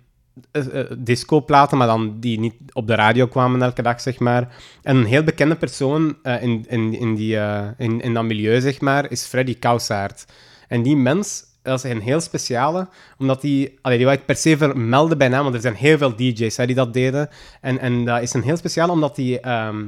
discoplaten, 0.99 1.79
maar 1.79 1.87
dan 1.87 2.21
die 2.21 2.41
niet 2.41 2.55
op 2.73 2.87
de 2.87 2.95
radio 2.95 3.27
kwamen 3.27 3.63
elke 3.63 3.83
dag, 3.83 4.01
zeg 4.01 4.19
maar. 4.19 4.55
En 4.83 4.97
een 4.97 5.05
heel 5.05 5.23
bekende 5.23 5.57
persoon 5.57 6.17
eh, 6.23 6.43
in, 6.43 6.65
in, 6.69 6.99
in, 6.99 7.15
die, 7.15 7.39
eh, 7.39 7.69
in, 7.79 8.01
in 8.01 8.15
dat 8.15 8.25
milieu, 8.25 8.61
zeg 8.61 8.81
maar, 8.81 9.11
is 9.11 9.25
Freddy 9.25 9.59
Kousaert. 9.59 10.25
En 10.69 10.83
die 10.83 10.97
mens, 10.97 11.45
dat 11.63 11.85
is 11.85 11.91
een 11.91 12.01
heel 12.01 12.21
speciale, 12.21 12.89
omdat 13.19 13.41
die... 13.41 13.79
Allee, 13.83 13.97
die 13.97 14.07
wil 14.07 14.17
ik 14.17 14.27
per 14.27 14.37
se 14.37 14.57
vermelden 14.57 15.19
bij 15.19 15.29
naam, 15.29 15.43
want 15.43 15.55
er 15.55 15.61
zijn 15.61 15.75
heel 15.75 15.99
veel 15.99 16.17
DJ's 16.17 16.57
die 16.57 16.75
dat 16.75 16.93
deden. 16.93 17.29
En, 17.61 17.79
en 17.79 18.05
dat 18.05 18.23
is 18.23 18.33
een 18.33 18.43
heel 18.43 18.57
speciale, 18.57 18.93
omdat 18.93 19.17
die... 19.17 19.41
ehm, 19.41 19.85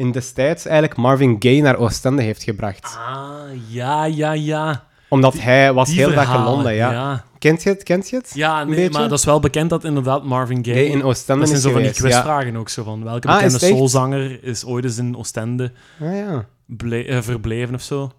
in 0.00 0.10
destijds 0.10 0.64
eigenlijk 0.64 0.96
Marvin 0.96 1.36
Gaye 1.38 1.62
naar 1.62 1.76
Oostende 1.76 2.22
heeft 2.22 2.42
gebracht. 2.42 2.96
Ah, 2.98 3.40
ja, 3.68 4.04
ja, 4.04 4.32
ja. 4.32 4.88
Omdat 5.10 5.40
hij 5.40 5.72
was 5.72 5.92
heel 5.94 6.12
vaak 6.12 6.34
in 6.36 6.42
Londen, 6.44 6.74
ja. 6.74 6.92
Ja, 6.92 7.24
Kent 7.38 7.62
je 7.62 7.68
het? 7.68 7.82
Kent 7.82 8.08
je 8.10 8.16
het? 8.16 8.30
ja 8.34 8.64
nee, 8.64 8.90
maar 8.90 9.08
dat 9.08 9.18
is 9.18 9.24
wel 9.24 9.40
bekend 9.40 9.70
dat 9.70 9.84
inderdaad 9.84 10.24
Marvin 10.24 10.64
Gaye... 10.64 10.86
In 10.88 11.04
Oostende 11.04 11.40
dat 11.40 11.48
zijn 11.48 11.60
is 11.60 11.66
zo 11.66 11.72
van 11.72 11.82
die 11.82 11.92
geweest, 11.92 12.14
ja. 12.14 12.20
quizvragen 12.22 12.56
ook, 12.56 12.68
zo 12.68 12.82
van 12.82 13.04
welke 13.04 13.28
Ah, 13.28 13.34
is 13.34 13.40
bekende 13.42 13.52
het 13.54 13.62
echt? 13.62 13.76
soulzanger 13.76 14.44
is 14.44 14.64
ooit 14.64 14.84
eens 14.84 14.98
in 14.98 15.16
Oostende 15.16 15.72
Ah, 16.00 16.16
ja. 16.16 16.46
ble- 16.66 17.02
eh, 17.04 17.18
verbleven 17.22 17.74
of 17.74 17.82
zo. 17.82 18.10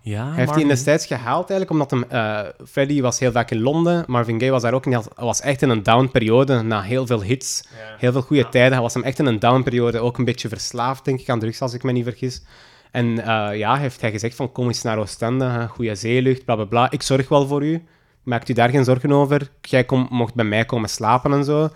Ja, 0.00 0.16
Hij 0.18 0.24
heeft 0.26 0.36
die 0.38 0.46
Marvin- 0.46 0.68
destijds 0.68 1.06
gehaald 1.06 1.50
eigenlijk, 1.50 1.70
omdat 1.70 1.90
hem, 1.90 2.04
eh 2.08 2.40
Freddy 2.68 3.00
was 3.00 3.18
heel 3.18 3.32
vaak 3.32 3.50
in 3.50 3.60
Londen, 3.60 4.04
Marvin 4.06 4.38
Gaye 4.38 4.50
was 4.50 4.62
daar 4.62 4.74
ook 4.74 4.86
in, 4.86 4.92
hij 4.92 5.02
was 5.16 5.40
echt 5.40 5.62
in 5.62 5.68
een 5.68 5.82
down-periode, 5.82 6.62
na 6.62 6.80
heel 6.82 7.06
veel 7.06 7.22
hits, 7.22 7.64
heel 7.98 8.12
veel 8.12 8.22
goede 8.22 8.48
tijden. 8.48 8.72
Hij 8.72 8.80
was 8.80 8.94
hem 8.94 9.02
echt 9.02 9.18
in 9.18 9.26
een 9.26 9.38
down-periode, 9.38 9.98
ook 9.98 10.18
een 10.18 10.24
beetje 10.24 10.48
verslaafd, 10.48 11.04
denk 11.04 11.20
ik, 11.20 11.28
aan 11.28 11.38
drugs, 11.38 11.60
als 11.60 11.74
ik 11.74 11.82
me 11.82 11.92
niet 11.92 12.04
vergis. 12.04 12.42
En 12.94 13.26
eh, 13.26 13.58
ja, 13.58 13.76
heeft 13.76 14.00
hij 14.00 14.10
gezegd 14.10 14.36
van, 14.36 14.52
kom 14.52 14.66
eens 14.66 14.82
naar 14.82 14.98
Oostende, 14.98 15.44
hè, 15.44 15.68
goede 15.68 15.94
zeelucht, 15.94 16.44
bla 16.44 16.54
bla 16.54 16.64
bla, 16.64 16.90
ik 16.90 17.02
zorg 17.02 17.28
wel 17.28 17.46
voor 17.46 17.64
u, 17.64 17.84
maakt 18.22 18.48
u 18.48 18.52
daar 18.52 18.68
geen 18.68 18.84
zorgen 18.84 19.12
over, 19.12 19.50
jij 19.60 19.84
kom, 19.84 20.06
mocht 20.10 20.34
bij 20.34 20.44
mij 20.44 20.64
komen 20.64 20.88
slapen 20.88 21.32
en 21.32 21.44
zo. 21.44 21.70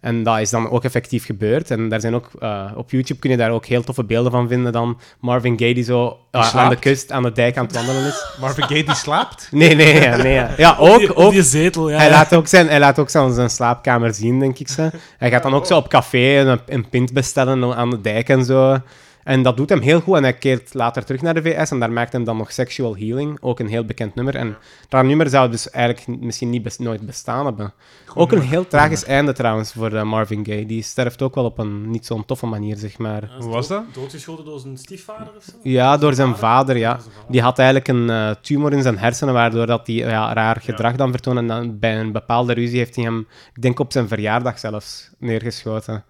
En 0.00 0.22
dat 0.22 0.38
is 0.38 0.50
dan 0.50 0.70
ook 0.70 0.84
effectief 0.84 1.24
gebeurd. 1.24 1.70
En 1.70 1.88
daar 1.88 2.00
zijn 2.00 2.14
ook, 2.14 2.30
eh, 2.38 2.72
op 2.74 2.90
YouTube 2.90 3.20
kun 3.20 3.30
je 3.30 3.36
daar 3.36 3.50
ook 3.50 3.66
heel 3.66 3.82
toffe 3.82 4.04
beelden 4.04 4.32
van 4.32 4.48
vinden. 4.48 4.72
Dan 4.72 5.00
Marvin 5.20 5.58
Gaye 5.58 5.74
die 5.74 5.84
zo 5.84 6.18
eh, 6.30 6.56
aan 6.56 6.68
de 6.68 6.76
kust, 6.76 7.12
aan 7.12 7.22
de 7.22 7.32
dijk 7.32 7.56
aan 7.56 7.64
het 7.64 7.74
wandelen 7.74 8.06
is. 8.06 8.26
Marvin 8.40 8.64
Gaye 8.64 8.84
die 8.84 8.94
slaapt? 8.94 9.48
Nee, 9.50 9.74
nee, 9.74 10.00
ja, 10.00 10.16
nee. 10.16 10.34
Ja, 10.34 10.50
ja 10.56 10.76
ook, 10.78 10.98
die, 10.98 11.16
ook. 11.16 11.32
die 11.32 11.42
zetel, 11.42 11.90
ja. 11.90 11.96
Hij 11.96 12.10
laat 12.10 12.34
ook 12.34 12.46
zijn, 12.46 12.68
hij 12.68 12.78
laat 12.78 12.98
ook 12.98 13.10
zijn, 13.10 13.32
zijn 13.32 13.50
slaapkamer 13.50 14.14
zien, 14.14 14.38
denk 14.38 14.58
ik. 14.58 14.68
Zo. 14.68 14.90
Hij 15.18 15.30
gaat 15.30 15.42
dan 15.42 15.54
ook 15.54 15.66
zo 15.66 15.76
op 15.76 15.88
café 15.88 16.40
een, 16.40 16.60
een 16.66 16.88
pint 16.88 17.12
bestellen 17.12 17.76
aan 17.76 17.90
de 17.90 18.00
dijk 18.00 18.28
en 18.28 18.44
zo. 18.44 18.78
En 19.24 19.42
dat 19.42 19.56
doet 19.56 19.68
hem 19.68 19.80
heel 19.80 20.00
goed. 20.00 20.16
En 20.16 20.22
hij 20.22 20.34
keert 20.34 20.74
later 20.74 21.04
terug 21.04 21.22
naar 21.22 21.34
de 21.34 21.42
VS 21.42 21.70
en 21.70 21.78
daar 21.78 21.92
maakt 21.92 22.12
hem 22.12 22.24
dan 22.24 22.36
nog 22.36 22.52
Sexual 22.52 22.96
Healing, 22.96 23.38
ook 23.40 23.60
een 23.60 23.68
heel 23.68 23.84
bekend 23.84 24.14
nummer. 24.14 24.36
En 24.36 24.56
dat 24.88 25.04
nummer 25.04 25.28
zou 25.28 25.50
dus 25.50 25.70
eigenlijk 25.70 26.20
misschien 26.20 26.50
niet 26.50 26.78
nooit 26.78 27.06
bestaan 27.06 27.44
hebben. 27.44 27.72
Ook 28.14 28.32
een 28.32 28.40
heel 28.40 28.66
tragisch 28.66 29.04
einde 29.04 29.32
trouwens 29.32 29.72
voor 29.72 29.92
eh, 29.92 30.02
Marvin 30.02 30.44
Gaye. 30.46 30.66
Die 30.66 30.82
sterft 30.82 31.22
ook 31.22 31.34
wel 31.34 31.44
op 31.44 31.58
een 31.58 31.90
niet 31.90 32.06
zo'n 32.06 32.24
toffe 32.24 32.46
manier, 32.46 32.76
zeg 32.76 32.98
maar. 32.98 33.30
Hoe 33.38 33.50
was 33.50 33.68
dat? 33.68 33.84
Doodgeschoten 33.92 34.44
door 34.44 34.60
zijn 34.60 34.76
stiefvader 34.76 35.32
of 35.36 35.42
zo? 35.42 35.52
Ja, 35.62 35.96
door 35.96 36.14
zijn 36.14 36.36
vader, 36.36 36.76
ja. 36.76 37.00
Die 37.28 37.40
had 37.40 37.58
eigenlijk 37.58 37.88
een 37.88 38.10
eh, 38.10 38.30
tumor 38.30 38.72
in 38.72 38.82
zijn 38.82 38.98
hersenen, 38.98 39.34
waardoor 39.34 39.66
dat 39.66 39.86
hij 39.86 39.96
ja, 39.96 40.32
raar 40.32 40.60
gedrag 40.60 40.96
dan 40.96 41.10
vertoonde. 41.10 41.40
En 41.40 41.46
dan 41.46 41.78
bij 41.78 42.00
een 42.00 42.12
bepaalde 42.12 42.52
ruzie 42.52 42.78
heeft 42.78 42.94
hij 42.94 43.04
hem, 43.04 43.26
ik 43.54 43.62
denk 43.62 43.78
op 43.78 43.92
zijn 43.92 44.08
verjaardag 44.08 44.58
zelfs, 44.58 45.10
neergeschoten. 45.18 46.04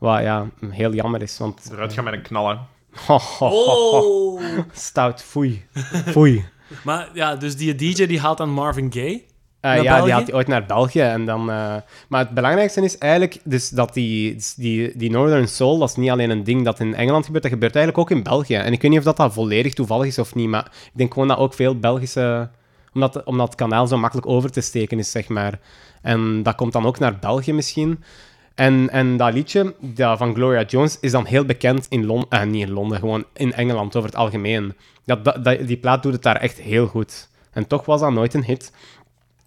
Wat 0.00 0.20
ja, 0.20 0.48
heel 0.70 0.94
jammer 0.94 1.22
is, 1.22 1.38
want... 1.38 1.68
Eruit 1.72 1.92
gaan 1.92 2.04
met 2.04 2.12
een 2.12 2.22
knallen. 2.22 2.58
Oh! 3.38 4.40
Stout, 4.72 5.22
foei. 5.22 5.66
Foei. 6.06 6.44
maar 6.84 7.08
ja, 7.14 7.36
dus 7.36 7.56
die 7.56 7.74
DJ 7.74 8.06
die 8.06 8.20
haalt 8.20 8.38
dan 8.38 8.50
Marvin 8.50 8.92
Gaye. 8.92 9.22
Eh, 9.60 9.76
ja, 9.76 9.82
België? 9.82 10.04
die 10.04 10.12
had 10.12 10.26
hij 10.26 10.34
ooit 10.34 10.46
naar 10.46 10.66
België. 10.66 11.00
En 11.00 11.24
dan, 11.24 11.40
eh, 11.40 11.76
maar 12.08 12.20
het 12.20 12.30
belangrijkste 12.30 12.82
is 12.82 12.98
eigenlijk 12.98 13.38
dus 13.44 13.68
dat 13.68 13.94
die, 13.94 14.36
die, 14.56 14.96
die 14.96 15.10
Northern 15.10 15.48
Soul, 15.48 15.78
dat 15.78 15.88
is 15.88 15.96
niet 15.96 16.10
alleen 16.10 16.30
een 16.30 16.44
ding 16.44 16.64
dat 16.64 16.80
in 16.80 16.94
Engeland 16.94 17.24
gebeurt, 17.24 17.42
dat 17.42 17.52
gebeurt 17.52 17.76
eigenlijk 17.76 18.10
ook 18.10 18.16
in 18.16 18.22
België. 18.22 18.54
En 18.54 18.72
ik 18.72 18.82
weet 18.82 18.90
niet 18.90 18.98
of 18.98 19.04
dat, 19.04 19.16
dat 19.16 19.32
volledig 19.32 19.74
toevallig 19.74 20.06
is 20.06 20.18
of 20.18 20.34
niet, 20.34 20.48
maar 20.48 20.64
ik 20.64 20.90
denk 20.92 21.12
gewoon 21.12 21.28
dat 21.28 21.38
ook 21.38 21.54
veel 21.54 21.78
Belgische... 21.78 22.50
Omdat, 22.94 23.24
omdat 23.24 23.46
het 23.46 23.56
kanaal 23.56 23.86
zo 23.86 23.98
makkelijk 23.98 24.28
over 24.28 24.50
te 24.50 24.60
steken 24.60 24.98
is, 24.98 25.10
zeg 25.10 25.28
maar. 25.28 25.58
En 26.02 26.42
dat 26.42 26.54
komt 26.54 26.72
dan 26.72 26.86
ook 26.86 26.98
naar 26.98 27.18
België 27.18 27.52
misschien. 27.52 28.04
En, 28.54 28.90
en 28.90 29.16
dat 29.16 29.32
liedje 29.34 29.74
dat 29.80 30.18
van 30.18 30.34
Gloria 30.34 30.62
Jones 30.62 30.98
is 31.00 31.10
dan 31.10 31.26
heel 31.26 31.44
bekend 31.44 31.86
in 31.88 32.04
Londen, 32.06 32.28
eh, 32.30 32.42
niet 32.44 32.66
in 32.66 32.72
Londen, 32.72 32.98
gewoon 32.98 33.24
in 33.34 33.52
Engeland 33.52 33.96
over 33.96 34.08
het 34.08 34.18
algemeen. 34.18 34.74
Dat, 35.04 35.24
dat, 35.24 35.44
dat- 35.44 35.66
die 35.66 35.76
plaat 35.76 36.02
doet 36.02 36.12
het 36.12 36.22
daar 36.22 36.36
echt 36.36 36.58
heel 36.60 36.86
goed. 36.86 37.28
En 37.52 37.66
toch 37.66 37.84
was 37.84 38.00
dat 38.00 38.12
nooit 38.12 38.34
een 38.34 38.44
hit. 38.44 38.72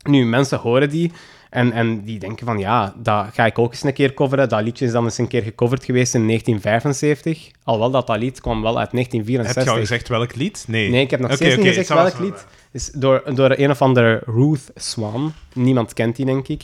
Nu, 0.04 0.26
mensen 0.26 0.60
horen 0.60 0.90
die 0.90 1.12
en, 1.50 1.72
en 1.72 2.04
die 2.04 2.20
denken 2.20 2.46
van 2.46 2.58
ja, 2.60 2.94
dat 2.98 3.28
ga 3.34 3.46
ik 3.46 3.60
ook 3.60 3.72
eens 3.72 3.84
een 3.84 3.94
keer 3.94 4.14
coveren. 4.14 4.50
Dat 4.50 4.62
liedje 4.64 4.86
is 4.86 4.92
dan 4.92 5.04
eens 5.04 5.18
een 5.18 5.28
keer 5.28 5.42
gecoverd 5.44 5.84
geweest 5.86 6.14
in 6.14 6.28
1975. 6.28 7.52
Alhoewel 7.64 7.92
dat 7.92 8.08
dat 8.08 8.18
lied 8.18 8.42
kwam 8.42 8.62
wel 8.62 8.80
uit 8.80 8.92
Heb 8.92 9.00
je 9.00 9.08
1964. 9.08 9.74
al 9.74 9.80
gezegd 9.80 10.08
welk 10.08 10.36
lied? 10.36 10.66
Nee. 10.68 10.90
Nee, 10.90 11.02
ik 11.02 11.10
heb 11.12 11.20
nog 11.20 11.34
steeds 11.34 11.56
niet 11.56 11.66
gezegd 11.68 11.88
welk 11.90 12.14
wel- 12.18 12.26
lied. 12.28 12.46
is 12.72 12.92
door, 12.92 13.36
door 13.36 13.54
een 13.58 13.70
of 13.70 13.82
andere 13.82 14.22
Ruth 14.26 14.72
Swan. 14.76 15.34
Niemand 15.54 15.94
kent 15.94 16.16
die, 16.16 16.26
denk 16.26 16.48
ik. 16.48 16.64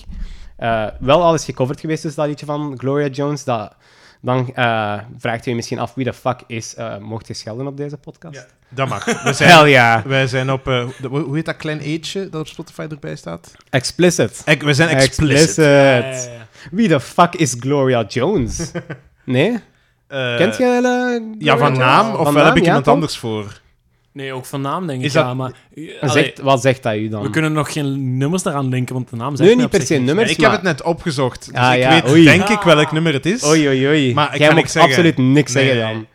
Eh, 0.59 0.85
wel 0.99 1.23
al 1.23 1.33
is 1.33 1.45
gecoverd 1.45 1.79
geweest, 1.79 2.03
dus 2.03 2.15
dat 2.15 2.27
liedje 2.27 2.45
van 2.45 2.73
Gloria 2.77 3.07
Jones. 3.07 3.43
Dat, 3.43 3.73
dan 4.21 4.51
eh, 4.55 4.93
vraagt 5.17 5.45
u 5.45 5.49
je 5.49 5.55
misschien 5.55 5.79
af 5.79 5.93
wie 5.93 6.05
de 6.05 6.13
fuck 6.13 6.39
is. 6.47 6.75
eh 6.75 6.97
mocht 6.97 7.27
je 7.27 7.33
schelden 7.33 7.67
op 7.67 7.77
deze 7.77 7.97
podcast? 7.97 8.35
Ja, 8.35 8.45
dat 8.69 8.87
mag. 8.89 9.05
We 9.23 9.33
zijn, 9.33 9.49
Hell 9.49 9.69
ja. 9.69 10.03
wij 10.05 10.27
zijn 10.27 10.51
op... 10.51 10.67
eh, 10.67 10.87
de- 11.01 11.07
hoe 11.07 11.35
heet 11.35 11.45
dat 11.45 11.55
klein 11.57 11.79
eetje 11.79 12.29
dat 12.29 12.41
op 12.41 12.47
Spotify 12.47 12.87
erbij 12.91 13.15
staat? 13.15 13.51
Explicit. 13.69 14.41
Ek- 14.45 14.61
we 14.63 14.73
zijn 14.73 14.89
explicit. 14.89 15.55
Ja, 15.55 15.95
ja, 15.95 15.97
ja. 16.11 16.47
Wie 16.71 16.87
de 16.87 16.99
fuck 16.99 17.35
is 17.35 17.55
Gloria 17.59 18.03
Jones? 18.07 18.71
Nee? 19.23 19.59
Eh, 20.07 20.35
Kent 20.37 20.57
je 20.57 21.19
uh, 21.19 21.35
Ja, 21.39 21.57
van 21.57 21.77
naam? 21.77 22.15
Of 22.15 22.33
wel 22.33 22.45
heb 22.45 22.55
ik 22.55 22.65
iemand 22.65 22.87
anders 22.87 23.17
voor? 23.17 23.61
Nee, 24.19 24.33
ook 24.33 24.45
van 24.45 24.61
naam 24.61 24.87
denk 24.87 24.99
ik. 24.99 25.05
Is 25.05 25.13
dat- 25.13 25.25
ja, 25.25 25.33
maar, 25.33 25.51
Allee, 26.01 26.11
Zegt, 26.23 26.39
wat 26.39 26.61
zegt 26.61 26.83
dat 26.83 26.95
u 26.95 27.09
dan? 27.09 27.21
we 27.21 27.29
kunnen 27.29 27.53
nog 27.53 27.73
geen 27.73 28.17
nummers 28.17 28.45
eraan 28.45 28.67
linken, 28.69 28.93
want 28.95 29.09
de 29.09 29.15
naam 29.15 29.29
zegt 29.35 29.39
Nee, 29.39 29.47
mij 29.47 29.55
niet 29.55 29.65
op 29.65 29.71
per 29.71 29.79
zich 29.79 29.87
se 29.89 29.93
niks. 29.93 30.05
nummers, 30.07 30.29
ik 30.31 30.35
heb 30.37 30.45
maar- 30.45 30.55
het 30.55 30.63
net 30.67 30.81
opgezocht. 30.83 31.45
Dus 31.45 31.61
Ah, 31.61 31.73
ik 31.73 31.79
ja, 31.81 31.89
weet 31.89 32.09
oei. 32.09 32.23
denk 32.23 32.47
ik 32.49 32.61
welk 32.61 32.91
nummer 32.91 33.13
het 33.13 33.25
is. 33.25 33.45
Oei, 33.45 33.67
oei, 33.67 33.87
oei. 33.87 34.13
Maar 34.13 34.33
ik 34.33 34.39
Jij 34.39 34.47
mag 34.47 34.55
niks 34.57 34.71
zeggen. 34.71 34.91
absoluut 34.91 35.17
niks 35.17 35.53
Nee, 35.53 35.65
zeggen 35.65 35.81
dan. 35.93 36.05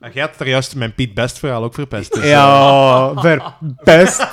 Ah, 0.00 0.14
Jij 0.14 0.22
had 0.22 0.30
er 0.40 0.48
juist 0.48 0.74
mijn 0.76 0.94
Piet 0.94 1.14
Best 1.14 1.38
verhaal 1.38 1.64
ook 1.64 1.74
verpest. 1.74 2.12
dus, 2.14 2.22
eh, 2.22 2.28
Ja, 2.30 3.12
verpest. 3.14 4.26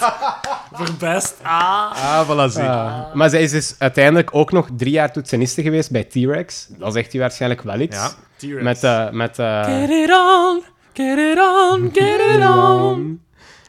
Verpest. 0.74 1.36
Ah. 1.44 1.92
Ah, 1.92 2.30
voilà, 2.30 2.52
zie. 2.54 2.64
Ah. 2.64 3.14
maar 3.14 3.30
zij 3.30 3.42
is 3.42 3.52
dus 3.52 3.76
uiteindelijk 3.78 4.30
ook 4.36 4.52
nog 4.52 4.68
drie 4.78 4.92
jaar 4.92 5.12
toetseniste 5.12 5.62
geweest 5.62 5.92
bij 5.92 6.04
T-Rex. 6.04 6.68
Dat 6.70 6.94
zegt 6.94 7.14
u 7.14 7.20
waarschijnlijk 7.20 7.62
wel 7.62 7.80
iets. 7.80 7.96
Ja. 7.96 8.10
T-Rex. 8.38 8.62
Met, 8.64 8.84
eh 8.84 9.10
met 9.10 9.40
eh, 9.40 9.64
Get 9.64 9.90
it 9.90 10.10
on, 10.12 10.64
get 10.94 11.18
it 11.18 11.40
on, 11.40 11.90
get 11.94 12.20
it 12.36 12.50
on. 12.50 13.22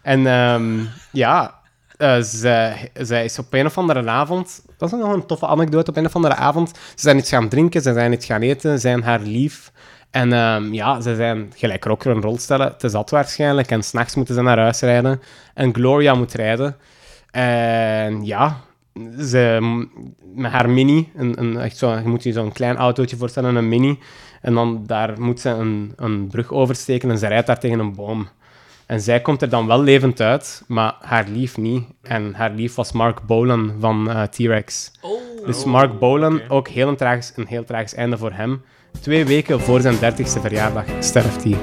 En 0.02 0.26
ehm, 0.26 0.84
ja, 1.12 1.60
zij, 2.20 2.90
zij 2.94 3.24
is 3.24 3.38
op 3.38 3.54
een 3.54 3.66
of 3.66 3.78
andere 3.78 4.08
avond... 4.08 4.62
Dat 4.76 4.92
is 4.92 4.98
nog 4.98 5.12
een 5.12 5.26
toffe 5.26 5.46
anekdote. 5.46 5.90
Op 5.90 5.96
een 5.96 6.06
of 6.06 6.16
andere 6.16 6.34
avond, 6.34 6.68
ze 6.68 6.92
zijn 6.94 7.18
iets 7.18 7.28
gaan 7.28 7.48
drinken, 7.48 7.82
ze 7.82 7.92
zijn 7.92 8.12
iets 8.12 8.26
gaan 8.26 8.40
eten, 8.40 8.70
ze 8.72 8.78
zijn 8.78 9.02
haar 9.02 9.20
lief. 9.20 9.72
En 10.10 10.32
ehm, 10.32 10.72
ja, 10.72 11.00
ze 11.00 11.14
zijn 11.14 11.52
gelijk 11.56 11.84
rocker 11.84 12.10
een 12.10 12.22
rol 12.22 12.38
stellen, 12.38 12.78
te 12.78 12.88
zat 12.88 13.10
waarschijnlijk. 13.10 13.70
En 13.70 13.82
s'nachts 13.82 14.14
moeten 14.14 14.34
ze 14.34 14.42
naar 14.42 14.58
huis 14.58 14.80
rijden. 14.80 15.20
En 15.54 15.74
Gloria 15.74 16.14
moet 16.14 16.32
rijden. 16.32 16.76
En 17.30 18.24
ja, 18.24 18.60
ze, 19.20 19.58
met 20.34 20.52
haar 20.52 20.70
mini, 20.70 21.12
een, 21.16 21.40
een, 21.40 21.58
echt 21.58 21.76
zo, 21.76 21.92
je 21.92 22.08
moet 22.08 22.22
je 22.22 22.32
zo'n 22.32 22.52
klein 22.52 22.76
autootje 22.76 23.16
voorstellen, 23.16 23.56
een 23.56 23.68
mini. 23.68 23.98
En 24.40 24.54
dan 24.54 24.82
daar 24.86 25.20
moet 25.20 25.40
ze 25.40 25.48
een, 25.48 25.92
een 25.96 26.26
brug 26.26 26.52
oversteken 26.52 27.10
en 27.10 27.18
ze 27.18 27.26
rijdt 27.26 27.46
daar 27.46 27.58
tegen 27.60 27.78
een 27.78 27.94
boom. 27.94 28.28
En 28.86 29.00
zij 29.00 29.20
komt 29.20 29.42
er 29.42 29.48
dan 29.48 29.66
wel 29.66 29.82
levend 29.82 30.20
uit, 30.20 30.62
maar 30.66 30.94
haar 31.00 31.26
lief 31.28 31.56
niet. 31.56 31.84
En 32.02 32.34
haar 32.34 32.50
lief 32.50 32.74
was 32.74 32.92
Mark 32.92 33.22
Bolan 33.26 33.72
van 33.80 34.10
eh, 34.10 34.22
T-Rex. 34.22 34.92
Oh. 35.00 35.46
Dus 35.46 35.64
Mark 35.64 35.98
Bolan, 35.98 36.40
ook 36.48 36.68
heel 36.68 36.88
een, 36.88 36.96
tragisch, 36.96 37.32
een 37.36 37.46
heel 37.46 37.64
tragisch 37.64 37.94
einde 37.94 38.18
voor 38.18 38.32
hem. 38.32 38.62
Twee 39.00 39.24
weken 39.24 39.60
voor 39.60 39.80
zijn 39.80 39.94
30ste 39.94 40.40
verjaardag 40.40 40.84
sterft 41.00 41.44
hij. 41.44 41.56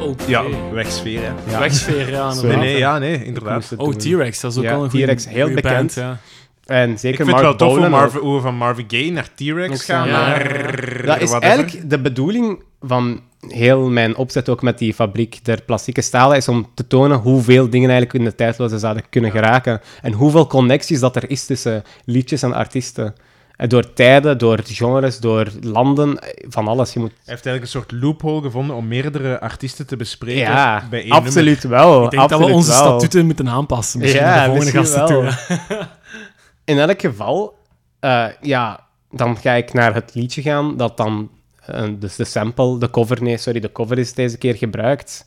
Oké. 0.00 0.24
Ja, 0.26 0.44
wegsfeer, 0.72 1.20
hè. 1.22 1.50
Ja. 1.52 1.58
Wegsfeer, 1.58 2.10
ja. 2.10 2.34
Nee, 2.42 2.56
nee, 2.56 2.78
ja, 2.78 2.98
nee, 2.98 3.24
inderdaad. 3.24 3.72
Oh. 3.76 3.94
T-Rex, 3.94 4.40
dat 4.40 4.50
is 4.52 4.58
ook 4.58 4.64
Ja, 4.64 4.70
wel 4.70 4.84
een 4.84 4.90
goede 4.90 5.04
T-Rex, 5.04 5.28
heel 5.28 5.50
bekend. 5.50 5.94
ja. 5.94 6.18
En 6.66 6.90
Ik 6.90 6.98
zeker 6.98 7.16
vind 7.24 7.30
het 7.36 7.40
wel 7.40 7.56
tof 7.56 7.78
hoe, 8.20 8.34
we 8.34 8.40
van 8.40 8.54
Marvin 8.54 8.84
Gaye 8.88 9.12
naar 9.12 9.28
T-Rex 9.34 9.84
gaan. 9.84 10.08
naar 10.08 11.02
Dat 11.06 11.20
is 11.20 11.32
eigenlijk 11.32 11.90
de 11.90 12.00
bedoeling 12.00 12.62
van 12.80 13.20
heel 13.48 13.88
mijn 13.90 14.16
opzet 14.16 14.48
ook 14.48 14.62
met 14.62 14.78
die 14.78 14.94
fabriek 14.94 15.44
der 15.44 15.62
plastieke 15.62 16.00
stalen, 16.00 16.36
is 16.36 16.48
om 16.48 16.70
te 16.74 16.86
tonen 16.86 17.18
hoeveel 17.18 17.70
dingen 17.70 17.90
eigenlijk 17.90 18.18
in 18.18 18.24
de 18.24 18.34
tijdloze 18.34 18.78
zouden 18.78 19.02
kunnen 19.10 19.30
geraken. 19.30 19.80
En 20.02 20.12
hoeveel 20.12 20.46
connecties 20.46 21.00
dat 21.00 21.16
er 21.16 21.30
is 21.30 21.46
tussen 21.46 21.82
liedjes 22.04 22.42
en 22.42 22.52
artiesten. 22.52 23.14
En 23.56 23.68
door 23.68 23.92
tijden, 23.92 24.38
door 24.38 24.60
genres, 24.64 25.18
door 25.18 25.46
landen, 25.60 26.18
eh, 26.18 26.46
van 26.48 26.68
alles. 26.68 26.92
Je 26.92 26.98
moet... 26.98 27.10
Hij 27.10 27.18
heeft 27.34 27.46
eigenlijk 27.46 27.62
een 27.62 27.80
soort 27.80 28.02
loophole 28.02 28.42
gevonden 28.42 28.76
om 28.76 28.88
meerdere 28.88 29.40
artiesten 29.40 29.86
te 29.86 29.96
bespreken 29.96 30.40
Ja, 30.40 30.86
bij 30.90 30.98
één 31.00 31.08
nummer. 31.08 31.26
absoluut 31.28 31.62
wel. 31.62 32.04
Ik 32.04 32.10
denk 32.10 32.28
dat 32.28 32.38
we 32.38 32.46
onze 32.46 32.70
wel. 32.70 32.78
statuten 32.78 33.26
moeten 33.26 33.48
aanpassen. 33.48 34.00
Misschien 34.00 34.22
Ja, 34.22 34.44
de 34.44 34.50
volgende 34.50 34.78
misschien 34.80 34.98
gasten 35.00 35.22
wel. 35.22 35.30
toe. 35.68 35.88
In 36.66 36.78
elk 36.78 37.00
geval, 37.00 37.58
eh, 38.00 38.26
ja, 38.40 38.86
dan 39.10 39.36
ga 39.36 39.52
ik 39.52 39.72
naar 39.72 39.94
het 39.94 40.14
liedje 40.14 40.42
gaan 40.42 40.76
dat 40.76 40.96
dan, 40.96 41.30
eh, 41.66 41.88
dus 41.98 42.16
de 42.16 42.24
sample, 42.24 42.78
de 42.78 42.90
cover, 42.90 43.22
nee, 43.22 43.36
sorry, 43.36 43.60
de 43.60 43.72
cover 43.72 43.98
is 43.98 44.12
deze 44.14 44.38
keer 44.38 44.54
gebruikt. 44.56 45.26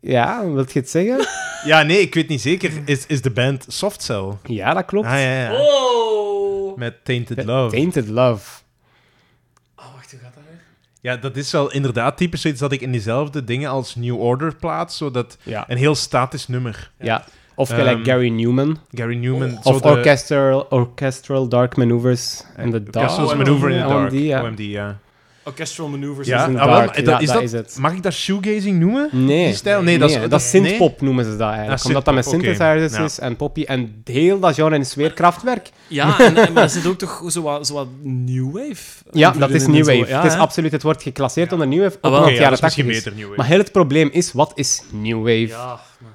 Ja, 0.00 0.50
wilt 0.50 0.72
je 0.72 0.78
het 0.78 0.90
zeggen? 0.90 1.26
Ja, 1.64 1.82
nee, 1.82 2.00
ik 2.00 2.14
weet 2.14 2.28
niet 2.28 2.40
zeker. 2.40 2.72
Is, 2.84 3.06
is 3.06 3.22
de 3.22 3.30
band 3.30 3.64
Soft 3.68 4.02
Cell? 4.02 4.32
Ja, 4.44 4.74
dat 4.74 4.84
klopt. 4.84 5.06
Ah, 5.06 5.12
ja, 5.12 5.18
ja. 5.42 5.54
Oh! 5.60 6.76
Met 6.76 7.04
Tainted 7.04 7.44
Love. 7.44 7.74
Tainted 7.76 8.08
Love. 8.08 8.60
Oh, 9.76 9.94
wacht, 9.94 10.10
hoe 10.10 10.20
gaat 10.20 10.34
dat 10.34 10.42
weer? 10.48 10.60
Ja, 11.00 11.16
dat 11.16 11.36
is 11.36 11.50
wel 11.52 11.70
inderdaad 11.72 12.16
typisch 12.16 12.40
zoiets 12.40 12.60
dat 12.60 12.72
ik 12.72 12.80
in 12.80 12.92
diezelfde 12.92 13.44
dingen 13.44 13.70
als 13.70 13.94
New 13.94 14.20
Order 14.20 14.56
plaats. 14.56 14.96
Zodat 14.96 15.36
Ja. 15.42 15.64
een 15.68 15.76
heel 15.76 15.94
statisch 15.94 16.48
nummer. 16.48 16.90
ja. 16.98 17.24
Of 17.54 17.68
gelijk 17.68 17.96
Ehm, 17.96 18.04
Gary 18.04 18.28
Newman. 18.28 18.78
Gary 18.90 19.16
Newman. 19.16 19.58
Of 19.62 19.80
de- 19.80 19.88
orchestral, 19.88 20.66
orchestral 20.70 21.48
Dark 21.48 21.76
Maneuvers 21.76 22.44
in 22.56 22.70
the 22.70 22.82
Dark. 22.82 22.96
Orchestral 23.10 23.36
Maneuver 23.36 23.70
in 23.70 23.82
the 23.82 23.88
Dark. 23.88 24.12
OMD, 24.12 24.20
ja. 24.20 24.42
OMD, 24.42 24.58
ja. 24.58 24.98
Orchestral 25.44 25.88
Maneuvers. 25.88 26.28
Ja, 26.28 26.46
in 26.46 26.54
the 26.54 26.60
ah, 26.60 26.66
wel, 26.66 26.74
Dark. 26.76 26.94
dat- 26.96 27.06
Ja, 27.06 27.18
is 27.18 27.26
dat 27.26 27.34
dat, 27.34 27.42
is 27.44 27.52
het. 27.52 27.76
Mag 27.80 27.92
ik 27.92 28.02
dat 28.02 28.12
shoegazing 28.12 28.78
noemen? 28.80 29.08
Nee, 29.12 29.46
Die 29.46 29.54
stijl? 29.54 29.82
Nee, 29.82 29.98
dat 29.98 30.10
is- 30.10 30.28
dat- 30.28 30.42
synthpop 30.42 31.00
noemen 31.00 31.24
ze 31.24 31.30
dat 31.36 31.50
eigenlijk. 31.50 31.80
Ah, 31.80 31.86
Omdat 31.86 32.04
dat 32.04 32.14
met 32.14 32.24
synthesizers 32.26 32.96
Ja. 32.96 33.04
is 33.04 33.18
en 33.18 33.36
poppy. 33.36 33.62
En 33.62 34.02
heel 34.04 34.38
dat 34.40 34.54
genre 34.54 34.78
is 34.78 34.94
weer 34.94 35.12
krachtwerk. 35.12 35.70
Ja, 35.88 36.18
en, 36.18 36.36
en, 36.36 36.52
maar 36.52 36.62
er 36.62 36.68
zit 36.70 36.86
ook 36.86 36.98
toch 36.98 37.22
zo 37.26 37.42
wat, 37.42 37.66
zo 37.66 37.74
wat 37.74 37.86
new 38.02 38.52
wave? 38.52 38.82
Ja, 39.10 39.30
dat 39.30 39.50
is 39.50 39.66
New. 39.66 39.84
Wave. 39.86 40.06
Ja, 40.08 40.22
het 40.22 40.32
is 40.32 40.38
absoluut, 40.38 40.72
het 40.72 40.82
wordt 40.82 41.02
geclasseerd 41.02 41.52
onder 41.52 41.66
New 41.68 41.82
Wave, 41.82 41.96
ook 42.00 42.14
Ah, 42.14 42.24
het 42.26 42.36
ja, 42.36 42.42
dat 42.44 42.52
is 42.52 42.58
80 42.60 42.62
misschien 42.62 42.88
is. 42.88 42.96
beter 42.96 43.12
New 43.12 43.24
Wave. 43.24 43.36
Maar 43.38 43.46
heel 43.46 43.58
het 43.58 43.72
probleem 43.72 44.08
is, 44.12 44.32
wat 44.32 44.52
is 44.54 44.82
New 44.90 45.18
Wave? 45.18 45.46
Ja, 45.46 45.66
maar- 45.66 46.10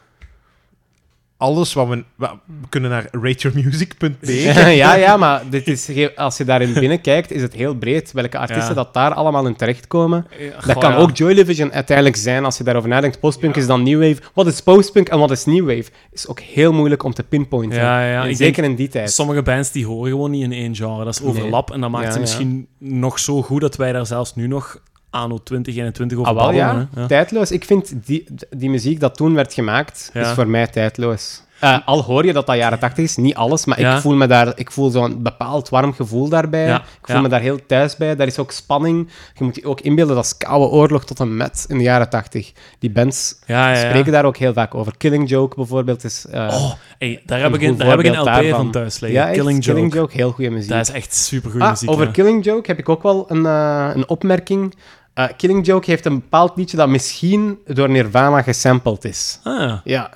Alles 1.38 1.74
wat 1.74 1.88
we... 1.88 2.03
We 2.15 2.27
kunnen 2.70 2.89
naar 2.89 3.08
rateyourmusic.be. 3.12 4.33
ja, 4.75 4.96
ja, 4.96 5.18
maar 5.18 5.44
dit 5.50 5.68
is, 5.68 5.90
als 6.16 6.38
je 6.38 6.44
daarin 6.46 6.74
binnenkijkt, 6.74 7.31
is 7.31 7.42
het 7.42 7.53
heel 7.53 7.75
breed. 7.75 8.12
Welke 8.12 8.38
artiesten 8.38 8.68
Ja. 8.68 8.74
dat 8.74 8.94
daar 8.94 9.14
allemaal 9.14 9.46
in 9.48 9.55
terechtkomen. 9.55 10.27
Ja, 10.40 10.66
Dat 10.66 10.77
kan 10.77 10.92
ja. 10.92 10.98
ook 10.98 11.18
Joy 11.18 11.33
Division 11.33 11.72
uiteindelijk 11.74 12.16
zijn, 12.18 12.46
als 12.46 12.57
je 12.57 12.64
daarover 12.64 12.90
nadenkt. 12.90 13.20
Postpunk 13.20 13.55
is 13.55 13.68
dan 13.68 13.83
New 13.83 14.00
Wave. 14.01 14.22
Wat 14.33 14.48
is 14.48 14.62
postpunk 14.62 15.09
en 15.09 15.20
wat 15.20 15.31
is 15.31 15.46
New 15.46 15.66
Wave? 15.66 15.90
Is 16.12 16.27
ook 16.27 16.40
heel 16.40 16.74
moeilijk 16.74 17.03
om 17.03 17.14
te 17.14 17.24
pinpointen. 17.24 17.79
Ja, 17.79 18.05
ja, 18.12 18.24
En 18.24 18.29
ik 18.29 18.35
zeker 18.35 18.64
in 18.64 18.75
die 18.75 18.88
tijd. 18.88 19.12
Sommige 19.12 19.42
bands 19.42 19.72
die 19.72 19.85
horen 19.85 20.12
gewoon 20.12 20.31
niet 20.31 20.44
in 20.44 20.51
één 20.51 20.75
genre. 20.75 21.03
Dat 21.03 21.14
is 21.14 21.22
overlap 21.22 21.72
en 21.72 21.81
dat 21.81 21.90
maakt 21.90 22.05
Ja, 22.05 22.09
ze 22.12 22.16
ja. 22.18 22.22
misschien 22.24 22.68
nog 22.77 23.20
zo 23.20 23.42
goed 23.42 23.62
dat 23.62 23.75
wij 23.75 23.92
daar 23.92 24.05
zelfs 24.05 24.35
nu 24.35 24.48
nog 24.48 24.79
anno 25.22 25.38
2021 25.44 26.18
over 26.18 26.32
Ah, 26.32 26.38
wel, 26.38 26.51
ja. 26.51 26.88
Ja. 26.96 27.06
Tijdloos. 27.06 27.51
Ik 27.51 27.64
vind 27.66 27.94
die, 28.06 28.24
die 28.58 28.70
muziek 28.70 29.00
dat 29.00 29.16
toen 29.16 29.34
werd 29.34 29.53
gemaakt, 29.53 30.10
Ja. 30.14 30.22
is 30.22 30.27
voor 30.27 30.48
mij 30.48 30.68
tijdloos. 30.68 31.46
Eh, 31.60 31.77
al 31.86 32.03
hoor 32.03 32.25
je 32.25 32.34
dat 32.34 32.46
dat 32.46 32.56
jaren 32.56 32.80
80 32.80 33.03
is, 33.03 33.16
niet 33.16 33.36
alles, 33.36 33.66
maar 33.66 33.80
Ja. 33.80 33.96
ik 33.96 34.01
voel 34.01 34.16
me 34.16 34.27
daar, 34.27 34.51
ik 34.56 34.72
voel 34.72 34.90
zo'n 34.90 35.24
bepaald 35.24 35.70
warm 35.70 35.94
gevoel 35.94 36.30
daarbij. 36.30 36.66
Ja, 36.66 36.75
Ik 36.77 36.84
voel 37.01 37.16
ja. 37.16 37.22
me 37.22 37.27
daar 37.30 37.40
heel 37.42 37.60
thuis 37.68 37.96
bij. 37.96 38.16
Daar 38.16 38.27
is 38.27 38.40
ook 38.40 38.51
spanning. 38.51 39.10
Je 39.34 39.44
moet 39.44 39.56
je 39.56 39.66
ook 39.66 39.82
inbeelden, 39.82 40.16
dat 40.16 40.25
is 40.25 40.38
koude 40.38 40.66
oorlog 40.66 41.06
tot 41.06 41.20
en 41.20 41.38
met 41.38 41.66
in 41.68 41.77
de 41.77 41.84
jaren 41.84 42.10
80. 42.10 42.51
Die 42.80 42.90
bands 42.92 43.36
spreken 43.74 44.12
daar 44.12 44.25
ook 44.25 44.38
heel 44.38 44.53
vaak 44.53 44.75
over. 44.75 44.98
Killing 44.98 45.30
Joke 45.30 45.56
bijvoorbeeld 45.56 46.03
is. 46.03 46.25
eh, 46.32 46.48
Oh, 46.51 46.72
hey, 47.00 47.22
daar 47.25 47.40
heb 47.42 47.53
ik 47.56 47.62
een, 47.62 47.77
daar 47.77 47.88
heb 47.90 48.00
ik 48.00 48.06
een 48.06 48.18
LP 48.20 48.25
daarvan. 48.25 48.50
van 48.56 48.72
thuis 48.72 49.00
liggen. 49.00 49.32
Killing 49.32 49.64
Joke. 49.64 50.08
heel 50.18 50.32
goede 50.32 50.50
muziek. 50.50 50.70
Dat 50.72 50.88
is 50.88 50.94
echt 50.94 51.16
supergoeie 51.16 51.64
Ah, 51.66 51.72
muziek. 51.72 51.90
over. 51.90 52.12
Killing 52.12 52.44
Joke 52.46 52.68
heb 52.70 52.80
ik 52.80 52.90
ook 52.90 53.03
wel 53.03 53.25
een, 53.32 53.46
eh, 53.46 53.90
een 53.94 54.10
opmerking. 54.10 54.74
Eh, 55.18 55.27
Killing 55.38 55.66
Joke 55.66 55.90
heeft 55.90 56.06
een 56.06 56.20
bepaald 56.20 56.58
liedje 56.58 56.77
dat 56.77 56.90
misschien 56.90 57.60
door 57.66 57.90
Nirvana 57.90 58.42
gesampled 58.42 59.06
is. 59.06 59.40
Ah, 59.44 59.77
Ja. 59.84 60.12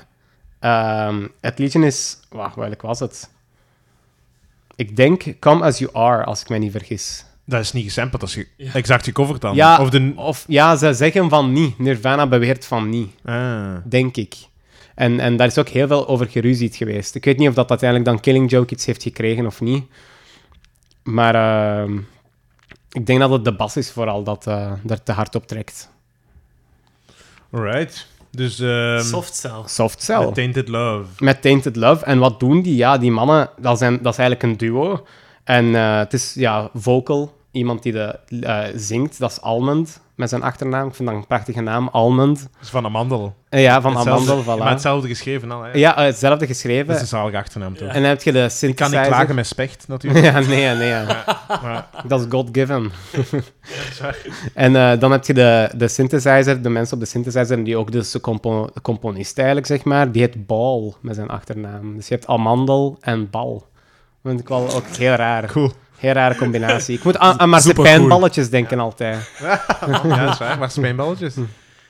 Ehm, 0.60 1.28
het 1.40 1.60
liedje 1.60 1.86
is... 1.86 2.18
Wacht, 2.30 2.56
welk 2.56 2.82
was 2.82 3.00
het? 3.00 3.30
Ik 4.76 4.96
denk 4.96 5.24
Come 5.40 5.64
As 5.64 5.80
You 5.80 5.92
Are, 5.94 6.24
als 6.24 6.42
ik 6.42 6.50
mij 6.50 6.60
niet 6.60 6.72
vergis. 6.72 7.26
Dat 7.46 7.62
is 7.62 7.72
niet 7.72 7.84
gesampled, 7.84 8.22
dat 8.22 8.30
is 8.30 8.36
ge- 8.36 8.48
Ja. 8.58 8.74
exact 8.74 9.04
gecoverd 9.06 9.42
dan. 9.42 9.56
Ja, 9.56 9.80
Of 9.82 9.90
de... 9.90 10.14
Of 10.16 10.46
ja, 10.48 10.76
ze 10.76 10.94
zeggen 10.94 11.30
van 11.30 11.52
niet. 11.52 11.80
Nirvana 11.80 12.28
beweert 12.28 12.66
van 12.66 12.90
niet, 12.90 13.12
Ah. 13.26 13.76
denk 13.86 14.18
ik. 14.18 14.34
En, 14.96 15.20
en 15.20 15.38
daar 15.38 15.48
is 15.48 15.58
ook 15.58 15.70
heel 15.70 15.88
veel 15.88 16.08
over 16.08 16.28
geruzied 16.30 16.76
geweest. 16.76 17.16
Ik 17.16 17.26
weet 17.26 17.38
niet 17.38 17.48
of 17.50 17.54
dat 17.54 17.70
uiteindelijk 17.70 18.10
dan 18.10 18.20
Killing 18.20 18.50
Joke 18.52 18.74
iets 18.74 18.86
heeft 18.86 19.04
gekregen 19.04 19.46
of 19.46 19.62
niet. 19.62 19.84
Maar 21.04 21.36
ehm, 21.36 21.98
ik 22.91 23.06
denk 23.06 23.19
dat 23.19 23.30
het 23.30 23.43
de 23.45 23.56
bas 23.56 23.77
is 23.77 23.91
vooral 23.91 24.23
dat 24.23 24.47
eh 24.47 24.73
daar 24.84 25.04
te 25.04 25.12
hard 25.12 25.36
op 25.36 25.47
trekt. 25.47 25.89
Alright. 27.51 28.08
Dus... 28.32 28.60
ehm 28.60 29.01
Soft 29.01 29.36
cell. 29.36 29.62
Soft 29.65 30.04
Cell. 30.04 30.25
The 30.25 30.32
Tainted 30.32 30.67
Love. 30.67 31.06
Met 31.17 31.41
Tainted 31.41 31.75
Love. 31.75 32.06
En 32.06 32.19
wat 32.19 32.39
doen 32.39 32.62
die? 32.62 32.75
Ja, 32.75 32.97
die 32.97 33.12
mannen, 33.12 33.49
dat, 33.58 33.77
zijn, 33.77 33.99
dat 34.01 34.13
is 34.13 34.19
eigenlijk 34.19 34.51
een 34.51 34.58
duo. 34.58 35.06
En 35.43 35.75
eh, 35.75 35.97
het 35.97 36.13
is 36.13 36.34
ja, 36.34 36.69
vocal, 36.73 37.34
iemand 37.51 37.84
die 37.84 37.91
de, 37.91 38.19
eh, 38.41 38.63
zingt. 38.75 39.19
Dat 39.19 39.32
is 39.32 39.41
Almond, 39.41 40.01
met 40.22 40.30
zijn 40.30 40.44
achternaam. 40.44 40.88
Ik 40.88 40.96
vind 40.96 41.10
dat 41.10 41.18
een 41.18 41.28
prachtige 41.28 41.62
naam, 41.62 41.88
Almond. 41.92 42.40
Dat 42.40 42.50
is 42.62 42.70
van 42.70 42.86
Amandel. 42.86 43.36
Eh, 43.50 43.62
ja, 43.62 43.82
van 43.82 43.96
Hetzelfde- 43.96 44.32
Amandel, 44.32 44.56
Maar 44.58 44.68
voilà. 44.68 44.72
hetzelfde 44.72 45.08
geschreven 45.08 45.52
al, 45.52 45.62
hè? 45.64 45.72
Ja, 45.74 45.98
eh, 45.98 46.04
hetzelfde 46.06 46.40
Dat 46.40 46.48
geschreven. 46.56 46.94
is 46.96 47.02
een 47.02 47.08
zalige 47.08 47.38
achternaam, 47.38 47.78
toch? 47.78 47.88
Ja. 47.88 47.94
En 47.94 48.02
dan 48.02 48.10
heb 48.10 48.22
je 48.22 48.32
de 48.32 48.38
Ik 48.38 48.44
kan 48.44 48.52
synthesizer. 48.52 49.00
niet 49.00 49.08
klagen 49.10 49.36
met 49.36 49.48
specht, 49.48 49.88
natuurlijk. 49.88 50.26
ja, 50.34 50.40
nee, 50.40 50.76
nee. 50.76 51.06
Maar, 51.48 51.88
Dat 52.08 52.20
is 52.20 52.26
God-given. 52.30 52.92
en 54.54 54.76
eh, 54.76 55.00
dan 55.00 55.12
heb 55.12 55.26
je 55.26 55.34
de, 55.34 55.70
de 55.76 55.88
synthesizer, 55.88 56.62
de 56.62 56.70
mensen 56.70 56.94
op 56.94 57.00
de 57.00 57.06
synthesizer, 57.10 57.64
die 57.64 57.78
ook 57.78 57.92
dus 57.92 58.12
de 58.12 58.20
compo 58.22 58.70
componist 58.82 59.38
eigenlijk, 59.38 59.68
zeg 59.68 59.84
maar, 59.84 60.12
die 60.12 60.22
heet 60.22 60.46
Ball 60.48 60.94
met 61.02 61.16
zijn 61.16 61.30
achternaam. 61.30 61.96
Dus 61.96 62.08
je 62.08 62.14
hebt 62.14 62.28
Amandel 62.28 62.98
en 63.02 63.30
Bal. 63.30 63.54
Dat 64.24 64.32
vind 64.32 64.40
ik 64.40 64.48
wel 64.48 64.74
ook 64.74 64.86
heel 64.98 65.14
raar. 65.14 65.46
cool. 65.52 65.72
Heel 66.02 66.12
rare 66.14 66.36
combinatie. 66.36 66.98
Ik 66.98 67.04
moet 67.04 67.18
aan, 67.18 67.40
aan 67.40 67.62
Supercool. 67.62 67.84
marsepein-balletjes 67.86 68.50
denken 68.50 68.80
altijd. 68.80 69.32
ja, 69.42 69.64
dat 70.04 70.32
is 70.32 70.38
waar. 70.38 70.58
Maar 70.60 70.72
spijnballetjes. 70.72 71.34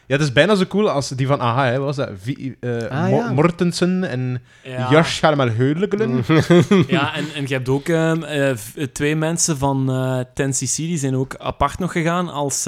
Ja, 0.06 0.18
dat 0.18 0.26
is 0.28 0.34
bijna 0.34 0.56
zo 0.56 0.66
cool 0.66 0.90
als 0.90 1.10
die 1.10 1.28
van 1.28 1.40
AHA, 1.40 1.66
hè. 1.66 1.78
Wat 1.78 1.86
was 1.86 1.96
dat? 1.96 2.10
Vi- 2.22 2.56
eh, 2.60 2.78
Ah, 2.90 3.10
Mo- 3.10 3.16
ja. 3.16 3.32
Mortensen 3.32 4.04
en 4.10 4.42
Ja. 4.64 4.88
Jars 4.92 5.20
gaan 5.20 5.38
maar 5.38 5.56
heugelijkelen. 5.56 6.24
Ja, 6.88 7.16
en, 7.16 7.26
en 7.36 7.44
je 7.48 7.54
hebt 7.54 7.70
ook 7.70 7.88
ehm, 7.88 8.24
eh, 8.24 8.56
v- 8.56 8.86
twee 8.92 9.16
mensen 9.16 9.58
van 9.58 9.90
eh 9.92 10.20
10cc, 10.48 10.76
die 10.76 10.98
zijn 10.98 11.16
ook 11.16 11.36
apart 11.38 11.80
nog 11.80 11.92
gegaan 11.92 12.30
als... 12.30 12.68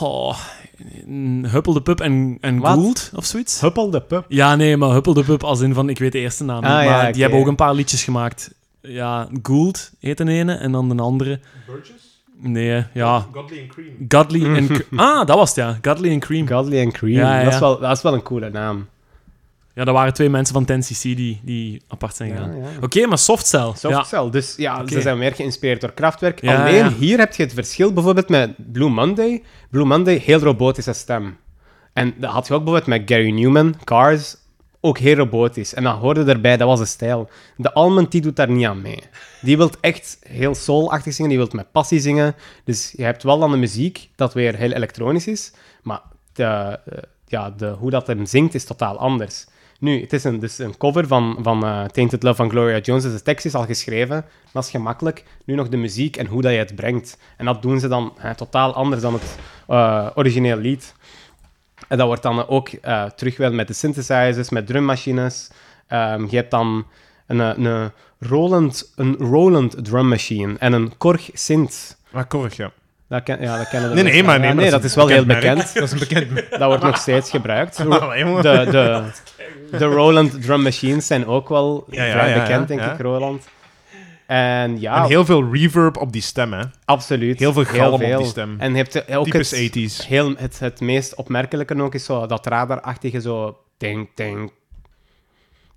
Oh, 0.00 0.36
mm, 1.06 1.44
Huppel 1.44 1.72
de 1.72 1.82
Pup 1.82 2.00
en, 2.00 2.38
en 2.40 2.58
Wat? 2.58 2.72
Gould 2.72 3.10
of 3.14 3.24
zoiets? 3.24 3.60
Huppel 3.60 3.90
de 3.90 4.00
pup. 4.00 4.24
Ja, 4.28 4.56
nee, 4.56 4.76
maar 4.76 4.90
Huppel 4.90 5.14
de 5.14 5.22
Pup 5.24 5.42
als 5.44 5.60
in 5.60 5.74
van, 5.74 5.88
ik 5.88 5.98
weet 5.98 6.12
de 6.12 6.18
eerste 6.18 6.44
naam 6.44 6.56
niet, 6.60 6.64
Ah, 6.70 6.74
maar 6.74 6.84
ja, 6.84 7.12
die 7.12 7.22
hebben 7.22 7.40
ook 7.40 7.46
een 7.46 7.54
paar 7.54 7.74
liedjes 7.74 8.04
gemaakt. 8.04 8.50
Ja, 8.86 9.28
Gould 9.42 9.92
heet 10.00 10.18
de 10.18 10.24
ene 10.24 10.54
en 10.54 10.72
dan 10.72 10.96
de 10.96 11.02
andere. 11.02 11.40
Burgess? 11.66 12.22
Nee, 12.38 12.84
ja. 12.92 13.26
Godly 13.32 13.60
and 13.60 13.68
Cream. 13.68 13.94
Godly 14.08 14.56
and... 14.56 14.68
Cre- 14.68 14.96
ah, 14.96 15.26
dat 15.26 15.36
was 15.36 15.48
het, 15.48 15.58
ja. 15.58 15.78
Godly 15.82 16.12
and 16.12 16.20
Cream. 16.20 16.48
Godly 16.48 16.82
and 16.84 16.92
Cream. 16.92 17.14
Ja, 17.14 17.38
ja. 17.38 17.44
Dat, 17.44 17.52
is 17.52 17.58
wel, 17.58 17.78
dat 17.78 17.96
is 17.96 18.02
wel 18.02 18.14
een 18.14 18.22
coole 18.22 18.50
naam. 18.50 18.88
Ja, 19.74 19.84
dat 19.84 19.94
waren 19.94 20.12
twee 20.12 20.30
mensen 20.30 20.54
van 20.54 20.64
10cc 20.82 21.00
die, 21.00 21.40
die 21.42 21.82
apart 21.88 22.16
zijn 22.16 22.30
gegaan. 22.30 22.56
Ja, 22.56 22.62
ja. 22.62 22.68
Oké, 22.80 23.06
maar 23.06 23.18
Softcell. 23.18 23.60
Ja. 23.66 23.74
Softcell. 23.74 24.30
Dus 24.30 24.54
ja, 24.56 24.86
ze 24.86 25.00
zijn 25.00 25.18
meer 25.18 25.34
geïnspireerd 25.34 25.80
door 25.80 25.92
Kraftwerk. 25.92 26.40
Ja, 26.40 26.60
Alleen 26.62 26.74
ja. 26.74 26.92
hier 26.92 27.18
heb 27.18 27.34
je 27.34 27.42
het 27.42 27.54
verschil 27.54 27.92
bijvoorbeeld 27.92 28.28
met 28.28 28.72
Blue 28.72 28.88
Monday. 28.88 29.42
Blue 29.70 29.84
Monday, 29.84 30.22
heel 30.24 30.38
robotische 30.38 30.92
stem. 30.92 31.36
En 31.92 32.14
dat 32.16 32.30
had 32.30 32.46
je 32.46 32.54
ook 32.54 32.64
bijvoorbeeld 32.64 32.98
met 32.98 33.10
Gary 33.10 33.30
Newman, 33.30 33.74
Cars, 33.84 34.36
ook 34.84 34.98
heel 34.98 35.14
robotisch. 35.14 35.74
En 35.74 35.82
dan 35.82 35.96
hoorde 35.96 36.24
erbij, 36.24 36.56
dat 36.56 36.68
was 36.68 36.78
de 36.78 36.84
stijl. 36.84 37.28
De 37.56 37.72
Almond, 37.72 38.10
die 38.12 38.20
doet 38.20 38.36
daar 38.36 38.50
niet 38.50 38.66
aan 38.66 38.82
mee. 38.82 39.02
Die 39.40 39.56
wil 39.56 39.70
echt 39.80 40.18
heel 40.22 40.54
soul-achtig 40.54 41.12
zingen, 41.12 41.30
die 41.30 41.38
wil 41.38 41.48
met 41.52 41.72
passie 41.72 42.00
zingen. 42.00 42.34
Dus 42.64 42.92
je 42.96 43.02
hebt 43.02 43.22
wel 43.22 43.38
dan 43.38 43.50
de 43.50 43.56
muziek, 43.56 44.08
dat 44.16 44.34
weer 44.34 44.54
heel 44.54 44.72
elektronisch 44.72 45.26
is, 45.26 45.52
maar 45.82 46.00
de, 46.32 46.44
eh, 46.44 46.98
ja, 47.26 47.50
de, 47.50 47.66
hoe 47.66 47.90
dat 47.90 48.06
hem 48.06 48.26
zingt 48.26 48.54
is 48.54 48.64
totaal 48.64 48.98
anders. 48.98 49.46
Nu, 49.78 50.00
het 50.00 50.12
is 50.12 50.24
een, 50.24 50.38
dus 50.38 50.58
een 50.58 50.76
cover 50.76 51.06
van, 51.06 51.38
van 51.42 51.64
eh, 51.64 51.84
Tainted 51.84 52.22
Love 52.22 52.36
van 52.36 52.50
Gloria 52.50 52.78
Jones, 52.78 53.02
dus 53.02 53.12
de 53.12 53.22
tekst 53.22 53.46
is 53.46 53.54
al 53.54 53.64
geschreven, 53.64 54.24
dat 54.52 54.64
is 54.64 54.70
gemakkelijk. 54.70 55.24
Nu 55.44 55.54
nog 55.54 55.68
de 55.68 55.76
muziek 55.76 56.16
en 56.16 56.26
hoe 56.26 56.42
dat 56.42 56.52
je 56.52 56.58
het 56.58 56.74
brengt. 56.74 57.18
En 57.36 57.44
dat 57.44 57.62
doen 57.62 57.80
ze 57.80 57.88
dan 57.88 58.12
totaal 58.36 58.74
anders 58.74 59.02
dan 59.02 59.12
het 59.12 59.36
eh, 59.66 60.06
origineel 60.14 60.56
lied. 60.56 60.94
En 61.94 62.00
dat 62.00 62.08
wordt 62.08 62.22
dan 62.22 62.48
ook 62.48 62.68
eh 62.68 63.04
terug 63.04 63.36
wel 63.36 63.52
met 63.52 63.68
de 63.68 63.74
synthesizers, 63.74 64.50
met 64.50 64.66
drummachines. 64.66 65.50
Ehm, 65.88 66.26
je 66.28 66.36
hebt 66.36 66.50
dan 66.50 66.86
een, 67.26 67.40
eh, 67.40 67.50
een, 67.56 67.90
Roland, 68.20 68.92
een 68.96 69.16
Roland 69.18 69.84
drum 69.84 70.08
machine 70.08 70.54
en 70.58 70.72
een 70.72 70.96
Korg 70.96 71.30
synth. 71.32 71.96
Maar 72.10 72.26
Korg, 72.26 72.56
ja. 72.56 72.70
Dat 73.08 73.22
ken, 73.22 73.40
ja, 73.40 73.58
dat 73.58 73.68
kennen 73.68 73.88
de 73.88 74.02
Nee, 74.02 74.12
nee, 74.12 74.22
maar, 74.22 74.38
nee, 74.38 74.48
Ja, 74.48 74.54
nee, 74.54 74.70
dat 74.70 74.84
is 74.84 74.94
wel 74.94 75.06
heel 75.06 75.24
bekend. 75.24 75.74
Dat 75.74 75.82
is 75.82 75.92
een 75.92 75.98
bekend 75.98 76.30
merk. 76.30 76.50
Dat 76.50 76.60
wordt 76.60 76.82
nog 76.82 76.96
steeds 76.96 77.30
gebruikt. 77.30 77.76
De, 77.86 78.66
de, 78.70 79.02
de 79.78 79.84
Roland 79.84 80.42
drum 80.42 80.62
machines 80.62 81.06
zijn 81.06 81.26
ook 81.26 81.48
wel 81.48 81.84
Ja, 81.90 82.04
ja, 82.04 82.12
vrij 82.12 82.30
ja, 82.30 82.40
bekend, 82.40 82.68
denk 82.68 82.80
ik, 82.80 83.00
Roland. 83.00 83.48
En 84.34 84.80
ja, 84.80 85.02
En 85.02 85.08
heel 85.08 85.24
veel 85.24 85.52
reverb 85.52 85.96
op 85.96 86.12
die 86.12 86.22
stem, 86.22 86.52
hè. 86.52 86.62
absoluut. 86.84 87.38
Heel 87.38 87.52
veel 87.52 87.64
galm 87.64 87.92
op 87.92 88.00
veel. 88.00 88.18
die 88.18 88.26
stem. 88.26 88.60
En 88.60 88.70
je 88.70 88.76
hebt 88.76 89.14
ook 89.14 89.24
Typisch 89.24 89.50
het, 89.50 89.76
80s. 89.76 90.06
heel, 90.06 90.34
het, 90.36 90.58
het 90.58 90.80
meest 90.80 91.14
opmerkelijke 91.14 91.82
ook 91.82 91.94
is 91.94 92.04
zo 92.04 92.26
dat 92.26 92.46
radarachtige 92.46 93.20
zo... 93.20 93.58
Ding, 93.76 94.08
ding, 94.14 94.52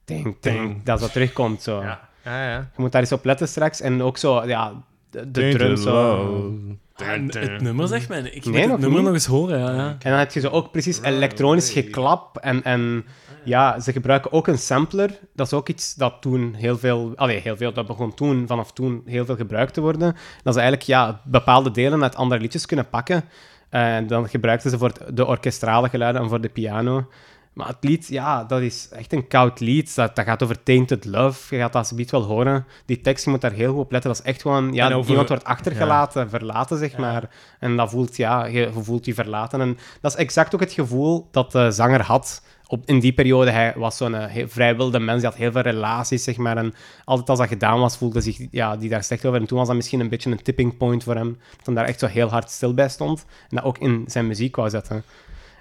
ding, 0.06 0.38
ding. 0.39 0.84
Dat 0.84 1.00
zo 1.00 1.08
terugkomt, 1.08 1.62
zo. 1.62 1.82
Ja, 1.82 2.10
ja, 2.24 2.50
ja. 2.50 2.58
Je 2.58 2.82
moet 2.82 2.91
daar 2.91 3.02
eens 3.02 3.12
op 3.12 3.26
letten 3.26 3.48
straks. 3.48 3.82
En 3.82 4.02
ook 4.02 4.17
zo, 4.17 4.46
ja, 4.46 4.84
de, 5.10 5.32
de 5.32 5.50
drum 5.50 5.78
zo... 5.78 6.54
En 6.96 7.38
het 7.39 7.62
nummer 7.62 7.88
zegt 7.88 8.10
mij... 8.10 8.20
Ik 8.20 8.46
moet 8.46 8.54
Nee, 8.54 8.62
het 8.62 8.72
nog 8.72 8.80
nummer 8.80 8.98
niet. 8.98 9.06
nog 9.06 9.13
eens 9.13 9.26
horen, 9.26 9.60
ja. 9.60 9.74
ja. 9.74 9.88
En 9.88 10.10
dan 10.10 10.20
heb 10.20 10.32
je 10.32 10.39
zo 10.39 10.50
ook 10.50 10.72
precies 10.72 11.02
elektronisch 11.02 11.72
geklap. 11.72 12.38
En, 12.38 12.63
en 12.63 13.06
ja, 13.48 13.80
ze 13.80 13.92
gebruiken 13.92 14.32
ook 14.32 14.48
een 14.48 14.58
sampler. 14.58 15.20
Dat 15.36 15.46
is 15.46 15.54
ook 15.54 15.70
iets 15.70 15.96
dat 15.96 16.14
toen 16.22 16.54
heel 16.54 16.78
veel... 16.78 17.14
Allee, 17.16 17.40
heel 17.40 17.58
veel. 17.58 17.74
Dat 17.74 17.88
begon 17.88 18.14
toen, 18.14 18.48
vanaf 18.48 18.72
toen, 18.72 19.02
heel 19.06 19.26
veel 19.26 19.36
gebruikt 19.36 19.74
te 19.74 19.82
worden. 19.82 20.16
Dat 20.44 20.54
ze 20.54 20.60
eigenlijk 20.60 20.90
ja, 20.90 21.22
bepaalde 21.24 21.72
delen 21.72 22.04
uit 22.04 22.16
andere 22.16 22.42
liedjes 22.42 22.66
kunnen 22.66 22.90
pakken. 22.90 23.24
En 23.70 24.08
dan 24.08 24.30
gebruikten 24.30 24.70
ze 24.70 24.78
voor 24.78 24.92
de 25.14 25.26
orkestrale 25.26 25.90
geluiden 25.90 26.22
en 26.22 26.30
voor 26.30 26.42
de 26.42 26.50
piano. 26.50 27.08
Maar 27.54 27.68
het 27.68 27.78
lied, 27.80 28.08
ja, 28.08 28.44
dat 28.44 28.62
is 28.62 28.90
echt 28.92 29.14
een 29.14 29.28
koud 29.28 29.60
lied. 29.60 29.96
Dat, 29.96 30.16
dat 30.16 30.26
gaat 30.26 30.44
over 30.44 30.64
tainted 30.64 31.06
love. 31.06 31.56
Je 31.56 31.62
gaat 31.62 31.72
dat 31.72 31.82
alsjeblieft 31.82 32.12
wel 32.12 32.24
horen. 32.24 32.66
Die 32.86 33.02
tekst, 33.02 33.26
je 33.26 33.30
moet 33.32 33.42
daar 33.42 33.52
heel 33.52 33.72
goed 33.72 33.82
op 33.84 33.92
letten. 33.92 34.10
Dat 34.12 34.20
is 34.20 34.26
echt 34.26 34.42
gewoon... 34.42 34.74
Ja, 34.74 34.92
over- 34.92 35.10
iemand 35.10 35.28
wordt 35.28 35.44
achtergelaten, 35.44 36.30
verlaten, 36.30 36.78
zeg 36.78 36.98
maar. 36.98 37.30
En 37.60 37.76
dat 37.76 37.90
voelt, 37.90 38.18
ja, 38.18 38.46
je, 38.46 38.60
je 38.60 38.84
voelt 38.84 39.06
je 39.06 39.14
verlaten. 39.14 39.62
En 39.62 39.78
dat 40.02 40.12
is 40.12 40.18
exact 40.18 40.54
ook 40.54 40.60
het 40.60 40.74
gevoel 40.74 41.28
dat 41.32 41.52
de 41.52 41.72
zanger 41.72 42.02
had 42.02 42.42
op, 42.68 42.84
in 42.86 43.00
die 43.00 43.14
periode. 43.14 43.52
Hij 43.52 43.74
was 43.76 43.98
zo'n 43.98 44.16
eh, 44.16 44.46
vrij 44.48 44.76
wilde 44.76 45.00
mens, 45.00 45.22
die 45.22 45.30
had 45.30 45.38
heel 45.38 45.52
veel 45.52 45.62
relaties, 45.62 46.24
zeg 46.24 46.38
maar. 46.38 46.58
En 46.58 46.74
altijd 47.06 47.30
als 47.30 47.40
dat 47.40 47.48
gedaan 47.48 47.80
was, 47.80 47.98
voelde 47.98 48.22
zich 48.22 48.48
ja, 48.52 48.78
die 48.78 48.90
daar 48.90 49.04
slecht 49.04 49.26
over. 49.26 49.40
En 49.40 49.48
toen 49.48 49.58
was 49.58 49.68
dat 49.68 49.76
misschien 49.76 50.00
een 50.00 50.10
beetje 50.10 50.32
een 50.32 50.42
tipping 50.42 50.78
point 50.78 51.04
voor 51.04 51.16
hem. 51.16 51.38
Dat 51.56 51.66
hij 51.66 51.76
daar 51.76 51.86
echt 51.86 52.00
zo 52.00 52.08
heel 52.08 52.30
hard 52.30 52.52
stil 52.52 52.74
bij 52.74 52.90
stond. 52.90 53.26
En 53.50 53.56
dat 53.56 53.66
ook 53.66 53.78
in 53.78 54.04
zijn 54.08 54.28
muziek 54.28 54.56
wou 54.56 54.70
zetten. 54.70 55.04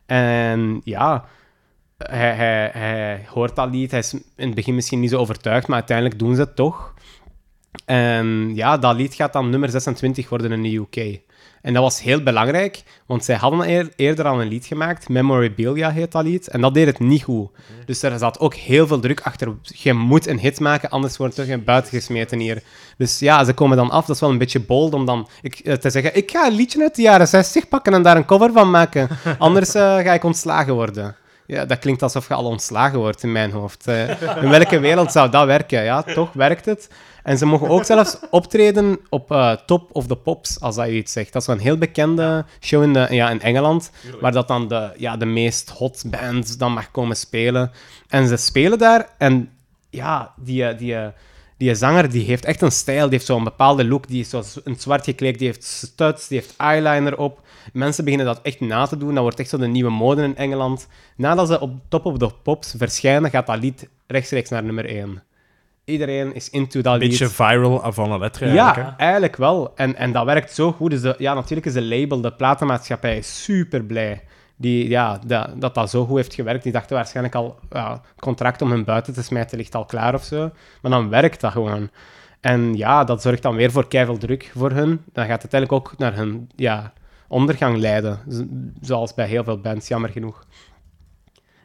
En 0.07 0.81
ja, 0.85 1.25
hij, 1.99 2.35
hij, 2.35 2.71
hij 2.73 3.27
hoort 3.29 3.57
dat 3.57 3.71
lied. 3.71 3.91
Hij 3.91 4.01
is 4.01 4.13
in 4.13 4.47
het 4.47 4.55
begin 4.55 4.75
misschien 4.75 5.01
niet 5.01 5.11
zo 5.11 5.19
overtuigd, 5.19 5.67
maar 5.67 5.77
uiteindelijk 5.77 6.19
doen 6.19 6.35
ze 6.35 6.41
het 6.41 6.57
toch. 6.57 6.95
En 7.85 8.55
ja, 8.55 8.79
dat 8.79 8.97
lied 8.97 9.15
gaat 9.15 9.33
dan 9.33 9.51
nummer 9.51 9.71
26 9.71 10.29
worden 10.29 10.53
in 10.53 10.63
de 10.63 10.77
UK. 10.77 11.21
En 11.67 11.73
dat 11.73 11.83
was 11.83 12.03
heel 12.03 12.23
belangrijk, 12.23 12.83
want 13.07 13.25
zij 13.25 13.37
hadden 13.37 13.69
eer- 13.69 13.93
eerder 13.97 14.25
al 14.25 14.41
een 14.41 14.49
lied 14.49 14.67
gemaakt. 14.67 15.09
Memorabilia 15.09 15.91
heet 15.91 16.13
dat 16.13 16.25
lied. 16.25 16.49
En 16.49 16.61
dat 16.61 16.75
deed 16.75 16.87
het 16.87 16.99
niet 16.99 17.23
goed. 17.23 17.49
Dus 17.87 18.03
er 18.03 18.19
zat 18.19 18.39
ook 18.39 18.55
heel 18.55 18.87
veel 18.87 19.01
druk 19.01 19.21
achter. 19.21 19.55
Je 19.63 19.93
moet 19.93 20.27
een 20.27 20.39
hit 20.39 20.61
maken, 20.61 20.91
anders 20.91 21.17
wordt 21.17 21.37
je 21.37 21.59
buiten 21.59 21.91
gesmeten 21.91 22.39
hier. 22.39 22.63
Dus 22.97 23.19
ja, 23.19 23.45
ze 23.45 23.53
komen 23.53 23.77
dan 23.77 23.91
af. 23.91 24.07
Dat 24.07 24.15
is 24.15 24.21
wel 24.21 24.31
een 24.31 24.39
beetje 24.39 24.61
bold 24.61 24.95
om 24.95 25.05
dan 25.05 25.29
ik, 25.43 25.59
eh, 25.59 25.75
te 25.75 25.91
zeggen... 25.91 26.17
Ik 26.17 26.31
ga 26.31 26.47
een 26.47 26.55
liedje 26.55 26.83
uit 26.83 26.95
de 26.95 27.03
jaren 27.03 27.29
60 27.29 27.69
pakken 27.69 27.95
en 27.95 28.03
daar 28.03 28.17
een 28.17 28.25
cover 28.25 28.53
van 28.53 28.71
maken. 28.71 29.09
Anders 29.39 29.75
eh, 29.75 29.83
ga 29.83 30.13
ik 30.13 30.25
ontslagen 30.25 30.75
worden. 30.75 31.17
Ja, 31.47 31.65
dat 31.65 31.79
klinkt 31.79 32.03
alsof 32.03 32.29
je 32.29 32.35
al 32.35 32.45
ontslagen 32.45 32.99
wordt 32.99 33.23
in 33.23 33.33
mijn 33.33 33.51
hoofd. 33.51 33.87
Eh, 33.87 34.09
in 34.43 34.49
welke 34.49 34.79
wereld 34.79 35.13
zou 35.13 35.31
dat 35.31 35.47
werken? 35.47 35.85
Ja, 35.85 36.03
toch 36.03 36.33
werkt 36.33 36.65
het. 36.65 36.89
En 37.27 37.39
ze 37.39 37.47
mogen 37.47 37.69
ook 37.69 37.85
zelfs 37.85 38.19
optreden 38.31 38.99
op 39.09 39.31
eh, 39.31 39.53
Top 39.53 39.89
of 39.93 40.07
the 40.07 40.17
Pops, 40.17 40.61
als 40.61 40.77
dat 40.77 40.87
je 40.87 40.95
iets 40.95 41.13
zegt. 41.13 41.33
Dat 41.33 41.43
is 41.43 41.49
wel 41.49 41.57
een 41.57 41.63
heel 41.63 41.79
bekende 41.79 42.45
show 42.61 42.83
in, 42.83 42.93
de, 42.93 43.07
ja, 43.11 43.31
in 43.31 43.41
Engeland, 43.41 43.91
waar 44.21 44.33
dat 44.33 44.49
dan 44.49 44.69
de, 44.69 44.93
ja, 44.97 45.17
de 45.17 45.27
meest 45.27 45.71
hot 45.71 46.05
bands 46.07 46.57
dan 46.57 46.73
mag 46.73 46.91
komen 46.91 47.17
spelen. 47.17 47.71
En 48.09 48.29
ze 48.29 48.37
spelen 48.37 48.79
daar 48.79 49.09
en 49.19 49.51
ja, 49.91 50.35
die, 50.37 50.75
die, 50.75 50.97
die 51.57 51.75
zanger 51.75 52.11
die 52.11 52.25
heeft 52.25 52.45
echt 52.45 52.63
een 52.63 52.73
stijl, 52.73 53.03
die 53.03 53.13
heeft 53.13 53.27
zo'n 53.27 53.45
bepaalde 53.45 53.85
look, 53.85 54.09
die 54.09 54.21
is 54.21 54.29
zo 54.29 54.43
in 54.65 54.77
zwart 54.79 55.05
gekleed, 55.05 55.39
die 55.39 55.47
heeft 55.47 55.65
studs, 55.65 56.29
die 56.29 56.39
heeft 56.39 56.55
eyeliner 56.57 57.19
op. 57.19 57.41
Mensen 57.73 58.05
beginnen 58.05 58.27
dat 58.29 58.43
echt 58.43 58.61
na 58.61 58.87
te 58.87 58.97
doen, 58.97 59.15
dat 59.15 59.23
wordt 59.23 59.41
echt 59.41 59.49
zo 59.49 59.59
de 59.59 59.67
nieuwe 59.67 59.91
mode 59.91 60.23
in 60.23 60.37
Engeland. 60.37 60.89
Nadat 61.17 61.49
ze 61.49 61.61
op 61.61 61.75
Top 61.89 62.05
of 62.05 62.19
the 62.19 62.31
Pops 62.43 62.75
verschijnen, 62.79 63.31
gaat 63.31 63.47
dat 63.47 63.59
lied 63.59 63.89
rechtstreeks 64.07 64.51
naar 64.51 64.65
nummer 64.65 64.87
1. 64.87 65.23
Iedereen 65.87 66.35
is 66.35 66.51
into 66.51 66.81
dat 66.81 66.95
Een 66.95 67.01
lied. 67.01 67.09
beetje 67.09 67.29
viral 67.29 67.85
avant 67.85 68.09
la 68.09 68.17
lettre 68.17 68.45
eigenlijk, 68.45 68.77
Ja, 68.77 68.97
eigenlijk 68.97 69.37
wel. 69.37 69.73
En, 69.77 69.97
en 69.97 70.13
dat 70.13 70.25
werkt 70.25 70.53
zo 70.53 70.73
goed. 70.73 70.91
Dus 70.91 71.01
de, 71.01 71.15
ja, 71.19 71.35
natuurlijk 71.35 71.67
is 71.67 71.73
de 71.73 71.83
label, 71.85 72.21
de 72.21 72.33
platenmaatschappij, 72.33 73.23
super 73.23 73.85
blij. 73.85 74.23
Die, 74.57 74.89
ja, 74.89 75.19
dat, 75.27 75.61
dat 75.61 75.75
dat 75.75 75.91
zo 75.91 76.05
goed 76.05 76.17
heeft 76.17 76.35
gewerkt. 76.35 76.63
Die 76.63 76.73
dachten 76.73 76.97
waarschijnlijk 76.97 77.35
al, 77.35 77.59
ja, 77.71 78.01
contract 78.19 78.63
om 78.63 78.71
hun 78.71 78.85
buiten 78.85 79.15
te 79.15 79.23
smijten 79.23 79.59
ligt 79.59 79.75
al 79.75 79.85
klaar 79.85 80.15
of 80.15 80.25
zo. 80.25 80.51
Maar 80.83 80.91
dan 80.91 81.09
werkt 81.09 81.41
dat 81.41 81.53
gewoon. 81.53 81.91
En 82.41 82.75
ja, 82.75 83.05
dat 83.05 83.23
zorgt 83.23 83.43
dan 83.43 83.57
weer 83.57 83.71
voor 83.71 83.89
keiveel 83.89 84.19
druk 84.19 84.53
voor 84.55 84.71
hun. 84.71 85.03
Dan 85.13 85.27
gaat 85.27 85.43
het 85.43 85.53
eigenlijk 85.53 85.73
ook 85.73 85.99
naar 85.99 86.15
hun 86.15 86.51
ja, 86.57 86.93
ondergang 87.29 87.77
leiden. 87.77 88.19
Zoals 88.81 89.15
bij 89.15 89.27
heel 89.27 89.45
veel 89.45 89.61
bands, 89.61 89.89
jammer 89.89 90.11
genoeg. 90.11 90.45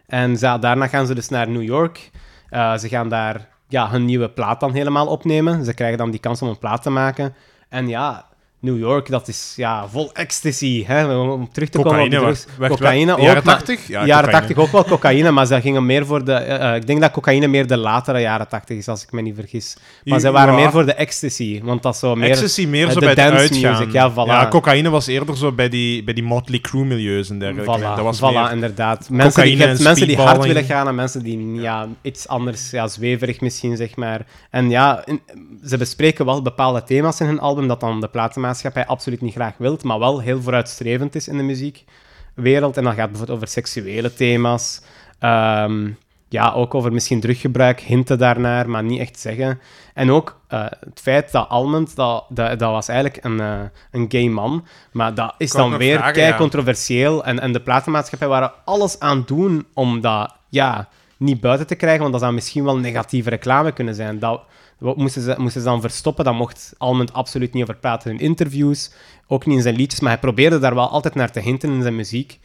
En 0.07 0.39
daarna 0.39 0.87
gaan 0.87 1.07
ze 1.07 1.15
dus 1.15 1.29
naar 1.29 1.49
New 1.49 1.63
York. 1.63 2.09
Eh, 2.49 2.77
ze 2.77 2.87
gaan 2.87 3.09
daar 3.09 3.49
ja, 3.71 3.89
hun 3.89 4.05
nieuwe 4.05 4.29
plaat 4.29 4.59
dan 4.59 4.73
helemaal 4.73 5.07
opnemen. 5.07 5.65
Ze 5.65 5.73
krijgen 5.73 5.97
dan 5.97 6.11
die 6.11 6.19
kans 6.19 6.41
om 6.41 6.47
een 6.47 6.57
plaat 6.57 6.81
te 6.81 6.89
maken. 6.89 7.35
En 7.69 7.87
ja, 7.87 8.25
New 8.61 8.77
York, 8.79 9.09
dat 9.09 9.27
is 9.27 9.53
ja, 9.55 9.87
vol 9.87 10.09
ecstasy. 10.13 10.83
Hè? 10.87 11.15
Om 11.17 11.49
terug 11.51 11.69
te 11.69 11.77
komen 11.77 12.03
op 12.03 12.11
wacht, 12.11 12.21
drugs. 12.23 12.45
wacht, 12.57 12.71
cocaïne 12.71 13.11
wacht. 13.11 13.23
Jaren 13.23 13.41
maar- 13.45 13.55
80? 13.55 13.87
Ja, 13.87 14.05
jaren 14.05 14.25
cocaïne. 14.25 14.47
80 14.47 14.57
ook 14.57 14.71
wel 14.71 14.83
cocaïne, 14.83 15.31
maar 15.31 15.45
ze 15.45 15.61
gingen 15.61 15.85
meer 15.85 16.05
voor 16.05 16.25
de... 16.25 16.33
eh, 16.33 16.69
eh, 16.69 16.75
ik 16.75 16.87
denk 16.87 17.01
dat 17.01 17.11
cocaïne 17.11 17.47
meer 17.47 17.67
de 17.67 17.77
latere 17.77 18.19
jaren 18.19 18.47
80 18.47 18.77
is, 18.77 18.87
als 18.87 19.03
ik 19.03 19.11
me 19.11 19.21
niet 19.21 19.35
vergis. 19.35 19.77
Maar 20.03 20.19
ze 20.19 20.31
waren 20.31 20.53
Ja. 20.53 20.59
meer 20.59 20.71
voor 20.71 20.85
de 20.85 20.93
ecstasy, 20.93 21.61
want 21.63 21.83
dat 21.83 21.93
is 21.93 21.99
zo 21.99 22.15
meer... 22.15 22.29
Ecstasy 22.29 22.65
meer 22.65 22.89
zo 22.91 22.99
de 22.99 23.05
bij 23.05 23.15
dance 23.15 23.37
uitgaan. 23.37 23.71
music, 23.71 23.91
ja, 23.91 24.11
voilà. 24.11 24.49
cocaïne 24.49 24.89
was 24.89 25.07
eerder 25.07 25.37
zo 25.37 25.51
bij 25.51 25.69
die, 25.69 26.03
bij 26.03 26.13
die 26.13 26.23
Motley 26.23 26.59
Crue 26.59 26.85
milieus 26.85 27.29
en 27.29 27.39
dergelijke. 27.39 27.79
Voilà, 27.79 27.95
dat 27.95 27.99
was 28.03 28.17
voilà 28.19 28.33
meer... 28.33 28.51
inderdaad. 28.51 29.09
Mensen 29.09 29.43
die, 29.43 29.57
hebt 29.57 29.83
mensen 29.83 30.07
die 30.07 30.17
hard 30.17 30.43
willen 30.45 30.63
gaan 30.63 30.87
en 30.87 30.95
mensen 30.95 31.23
die 31.23 31.53
ja, 31.53 31.87
iets 32.01 32.27
anders, 32.27 32.71
ja, 32.71 32.87
zweverig 32.87 33.41
misschien, 33.41 33.77
zeg 33.77 33.95
maar. 33.95 34.25
En 34.49 34.69
ja, 34.69 35.01
in- 35.05 35.21
ze 35.65 35.77
bespreken 35.77 36.25
wel 36.25 36.41
bepaalde 36.41 36.83
thema's 36.83 37.19
in 37.19 37.25
hun 37.25 37.39
album 37.39 37.67
dat 37.67 37.79
dan 37.79 38.01
de 38.01 38.07
platenmaatschappij 38.51 38.85
absoluut 38.85 39.21
niet 39.21 39.33
graag 39.33 39.57
wilt, 39.57 39.83
maar 39.83 39.99
wel 39.99 40.19
heel 40.19 40.41
vooruitstrevend 40.41 41.15
is 41.15 41.27
in 41.27 41.37
de 41.37 41.43
muziekwereld. 41.43 42.77
En 42.77 42.83
dan 42.83 42.93
gaat 42.93 43.01
het 43.01 43.09
bijvoorbeeld 43.09 43.37
over 43.37 43.47
seksuele 43.47 44.13
thema's. 44.13 44.81
Ehm, 45.19 45.89
ja, 46.29 46.51
ook 46.51 46.75
over 46.75 46.93
misschien 46.93 47.19
druggebruik, 47.19 47.79
hinten 47.79 48.17
daarnaar, 48.17 48.69
maar 48.69 48.83
niet 48.83 48.99
echt 48.99 49.19
zeggen. 49.19 49.59
En 49.93 50.11
ook 50.11 50.39
eh, 50.47 50.65
het 50.79 50.99
feit 51.01 51.31
dat 51.31 51.49
Almond, 51.49 51.95
dat, 51.95 52.25
dat, 52.29 52.59
dat 52.59 52.71
was 52.71 52.87
eigenlijk 52.87 53.23
een, 53.23 53.39
eh, 53.39 53.59
een 53.91 54.05
gay 54.09 54.27
man, 54.27 54.65
maar 54.91 55.13
dat 55.13 55.35
is 55.37 55.51
dan 55.51 55.77
weer 55.77 55.97
vragen, 55.97 56.13
kei 56.13 56.27
ja. 56.27 56.37
controversieel. 56.37 57.25
En, 57.25 57.39
en 57.39 57.51
de 57.51 57.61
platenmaatschappij 57.61 58.27
waren 58.27 58.51
alles 58.65 58.99
aan 58.99 59.23
doen 59.25 59.65
om 59.73 60.01
dat 60.01 60.35
ja, 60.49 60.87
niet 61.17 61.41
buiten 61.41 61.67
te 61.67 61.75
krijgen, 61.75 61.99
want 61.99 62.11
dat 62.11 62.21
zou 62.21 62.33
misschien 62.33 62.63
wel 62.63 62.77
negatieve 62.77 63.29
reclame 63.29 63.71
kunnen 63.71 63.95
zijn. 63.95 64.19
Dat 64.19 64.41
wat 64.81 64.97
moesten 64.97 65.21
ze, 65.21 65.35
moesten 65.37 65.61
ze 65.61 65.67
dan 65.67 65.81
verstoppen, 65.81 66.25
daar 66.25 66.35
mocht 66.35 66.73
Almond 66.77 67.13
absoluut 67.13 67.53
niet 67.53 67.63
over 67.63 67.75
praten 67.75 68.11
in 68.11 68.19
interviews, 68.19 68.91
ook 69.27 69.45
niet 69.45 69.55
in 69.55 69.61
zijn 69.61 69.75
liedjes, 69.75 69.99
maar 69.99 70.11
hij 70.11 70.19
probeerde 70.19 70.59
daar 70.59 70.75
wel 70.75 70.89
altijd 70.89 71.15
naar 71.15 71.31
te 71.31 71.39
hinten 71.39 71.71
in 71.71 71.81
zijn 71.81 71.95
muziek. 71.95 72.39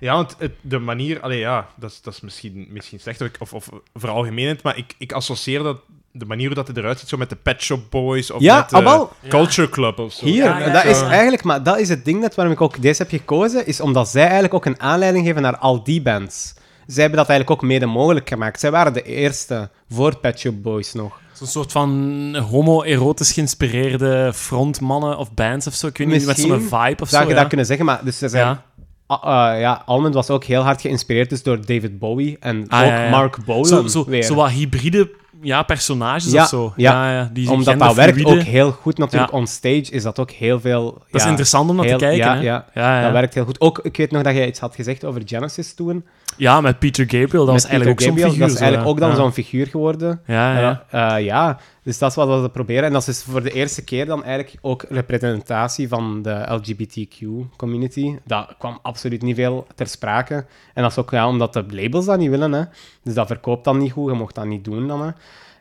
Ja, 0.00 0.14
want 0.14 0.36
het, 0.38 0.52
de 0.60 0.78
manier... 0.78 1.20
Allee, 1.20 1.38
ja, 1.38 1.68
dat 1.76 1.90
is, 1.90 2.00
dat 2.02 2.14
is 2.14 2.20
misschien, 2.20 2.66
misschien 2.70 3.00
slecht 3.00 3.38
of, 3.38 3.52
of, 3.52 3.68
veralgemenend, 3.94 4.62
maar 4.62 4.76
ik, 4.76 4.94
ik 4.98 5.12
associeer 5.12 5.62
dat... 5.62 5.80
De 6.14 6.24
manier 6.24 6.46
hoe 6.46 6.54
dat 6.54 6.66
hij 6.66 6.76
eruit 6.76 6.98
ziet, 6.98 7.08
zo 7.08 7.16
met 7.16 7.30
de 7.30 7.36
Pet 7.36 7.62
Shop 7.62 7.90
Boys 7.90 8.30
of 8.30 8.40
Ja, 8.40 8.56
met 8.58 8.70
de 8.70 8.76
ah, 8.76 8.84
wel. 8.84 9.12
Culture 9.28 9.68
Club 9.68 9.98
of 9.98 10.12
zo. 10.12 10.24
Hier, 10.24 10.44
Ja, 10.44 10.58
ja, 10.58 10.72
dat 10.72 10.84
is 10.84 11.00
eigenlijk, 11.00 11.42
maar 11.42 11.62
dat 11.62 11.78
is 11.78 11.88
het 11.88 12.04
ding 12.04 12.20
net 12.20 12.34
waarom 12.34 12.54
ik 12.54 12.60
ook 12.60 12.82
deze 12.82 13.02
heb 13.02 13.10
gekozen, 13.10 13.66
is 13.66 13.80
omdat 13.80 14.08
zij 14.08 14.22
eigenlijk 14.22 14.54
ook 14.54 14.64
een 14.64 14.80
aanleiding 14.80 15.26
geven 15.26 15.42
naar 15.42 15.56
al 15.56 15.82
die 15.84 16.02
bands. 16.02 16.54
Zij 16.86 17.02
hebben 17.02 17.18
dat 17.20 17.28
eigenlijk 17.28 17.50
ook 17.62 17.68
mede 17.68 17.86
mogelijk 17.86 18.28
gemaakt. 18.28 18.60
Zij 18.60 18.70
waren 18.70 18.92
de 18.92 19.02
eerste 19.02 19.70
voor 19.90 20.16
Pet 20.18 20.38
Shop 20.38 20.62
Boys 20.62 20.92
nog. 20.92 21.20
Zo'n 21.32 21.46
soort 21.46 21.72
van 21.72 22.36
homo-erotisch 22.50 23.32
geïnspireerde 23.32 24.32
frontmannen 24.34 25.18
of 25.18 25.32
bands 25.34 25.66
of 25.66 25.74
zo. 25.74 25.86
Ik 25.86 25.96
weet 25.98 26.06
niet, 26.06 26.26
met 26.26 26.38
zo'n 26.38 26.60
vibe 26.60 27.02
of 27.02 27.08
Zou 27.08 27.22
zo. 27.22 27.28
je 27.28 27.34
ja. 27.34 27.40
dat 27.40 27.48
kunnen 27.48 27.66
zeggen? 27.66 27.86
Maar 27.86 28.00
dus 28.04 28.18
ze 28.18 28.28
zijn, 28.28 28.46
Ja. 28.46 28.62
Ah, 29.06 29.22
ah, 29.22 29.60
ja, 29.60 29.82
Almond 29.86 30.14
was 30.14 30.30
ook 30.30 30.44
heel 30.44 30.62
hard 30.62 30.80
geïnspireerd 30.80 31.30
dus 31.30 31.42
door 31.42 31.56
David 31.66 31.98
Bowie 31.98 32.36
en 32.40 32.64
Ah, 32.68 32.80
ook 32.80 32.86
ja. 32.86 33.08
Mark 33.10 33.44
Bolan 33.44 33.64
Zo, 33.64 33.86
zo, 33.86 34.04
weer. 34.04 34.22
zo 34.22 34.34
wat 34.34 34.50
hybride 34.50 35.10
ja, 35.42 35.62
personages 35.62 36.30
Ja, 36.32 36.42
of 36.42 36.48
zo. 36.48 36.72
ja. 36.76 37.12
ja, 37.12 37.30
die 37.32 37.50
Omdat 37.50 37.78
dat 37.78 37.94
werkt 37.94 38.24
ook 38.24 38.40
heel 38.40 38.70
goed 38.72 38.98
natuurlijk. 38.98 39.32
Ja. 39.32 39.38
On 39.38 39.46
stage 39.46 39.86
is 39.90 40.02
dat 40.02 40.18
ook 40.18 40.30
heel 40.30 40.60
veel... 40.60 41.02
Dat 41.10 41.20
is 41.20 41.26
interessant 41.26 41.70
om 41.70 41.76
naar 41.76 41.86
te 41.86 41.96
kijken. 41.96 42.16
ja, 42.16 42.34
hè? 42.34 42.40
ja. 42.40 42.66
Ja, 42.74 42.96
ja. 42.96 43.02
Dat 43.02 43.12
werkt 43.12 43.34
heel 43.34 43.44
goed. 43.44 43.60
Ook, 43.60 43.78
ik 43.78 43.96
weet 43.96 44.10
nog 44.10 44.22
dat 44.22 44.34
jij 44.34 44.46
iets 44.46 44.60
had 44.60 44.74
gezegd 44.74 45.04
over 45.04 45.22
Genesis 45.24 45.74
toen. 45.74 46.04
Ja, 46.36 46.60
met 46.60 46.78
Peter 46.78 47.04
Gabriel. 47.04 47.44
Dat 47.44 47.54
was 47.54 47.64
eigenlijk 47.64 48.00
ook 48.00 48.06
zo'n 48.06 48.18
figuur. 48.18 48.38
Dat 48.38 48.50
is 48.50 48.60
eigenlijk 48.60 48.90
ook 48.90 48.98
dan 48.98 49.08
ja. 49.08 49.14
zo'n 49.14 49.32
figuur 49.32 49.66
geworden. 49.66 50.20
Ja, 50.26 50.58
ja. 50.58 50.84
Ja, 50.90 51.16
eh, 51.16 51.24
ja, 51.24 51.58
dus 51.82 51.98
dat 51.98 52.10
is 52.10 52.16
wat 52.16 52.40
we 52.40 52.50
proberen. 52.50 52.84
En 52.84 52.92
dat 52.92 53.08
is 53.08 53.22
voor 53.22 53.42
de 53.42 53.50
eerste 53.50 53.84
keer 53.84 54.06
dan 54.06 54.24
eigenlijk 54.24 54.58
ook 54.60 54.84
representatie 54.88 55.88
van 55.88 56.22
de 56.22 56.44
LGBTQ-community. 56.48 58.18
Dat 58.24 58.54
kwam 58.58 58.78
absoluut 58.82 59.22
niet 59.22 59.36
veel 59.36 59.66
ter 59.74 59.86
sprake. 59.86 60.46
En 60.74 60.82
dat 60.82 60.90
is 60.90 60.98
ook 60.98 61.10
ja, 61.10 61.28
omdat 61.28 61.52
de 61.52 61.64
labels 61.68 62.04
dat 62.04 62.18
niet 62.18 62.30
willen. 62.30 62.52
Hè. 62.52 62.62
Dus 63.02 63.14
dat 63.14 63.26
verkoopt 63.26 63.64
dan 63.64 63.78
niet 63.78 63.92
goed, 63.92 64.10
je 64.10 64.18
mocht 64.18 64.34
dat 64.34 64.44
niet 64.44 64.64
doen 64.64 64.88
dan. 64.88 65.02
Hè. 65.02 65.10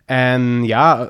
En 0.06 0.66
ja, 0.66 1.10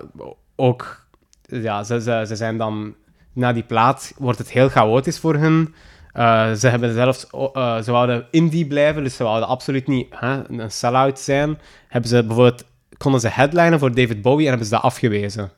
ook... 0.55 1.05
Ja, 1.41 1.83
ze, 1.83 2.01
ze, 2.01 2.23
ze 2.27 2.35
zijn 2.35 2.57
dan... 2.57 2.95
Na 3.33 3.53
die 3.53 3.63
plaat 3.63 4.13
wordt 4.17 4.37
het 4.37 4.51
heel 4.51 4.69
chaotisch 4.69 5.19
voor 5.19 5.35
hun. 5.35 5.73
Eh, 6.13 6.51
ze 6.51 6.67
hebben 6.67 6.93
zelfs... 6.93 7.27
eh, 7.53 7.81
ze 7.81 7.91
wouden 7.91 8.25
indie 8.31 8.65
blijven, 8.65 9.03
dus 9.03 9.15
ze 9.15 9.23
wouden 9.23 9.47
absoluut 9.49 9.87
niet 9.87 10.07
hè, 10.09 10.49
een 10.49 10.71
sell-out 10.71 11.19
zijn. 11.19 11.59
Hebben 11.87 12.09
ze 12.09 12.23
bijvoorbeeld 12.23 12.63
konden 12.97 13.21
ze 13.21 13.27
headlinen 13.27 13.79
voor 13.79 13.95
David 13.95 14.21
Bowie 14.21 14.43
en 14.43 14.49
hebben 14.49 14.67
ze 14.67 14.73
dat 14.73 14.81
afgewezen. 14.83 15.51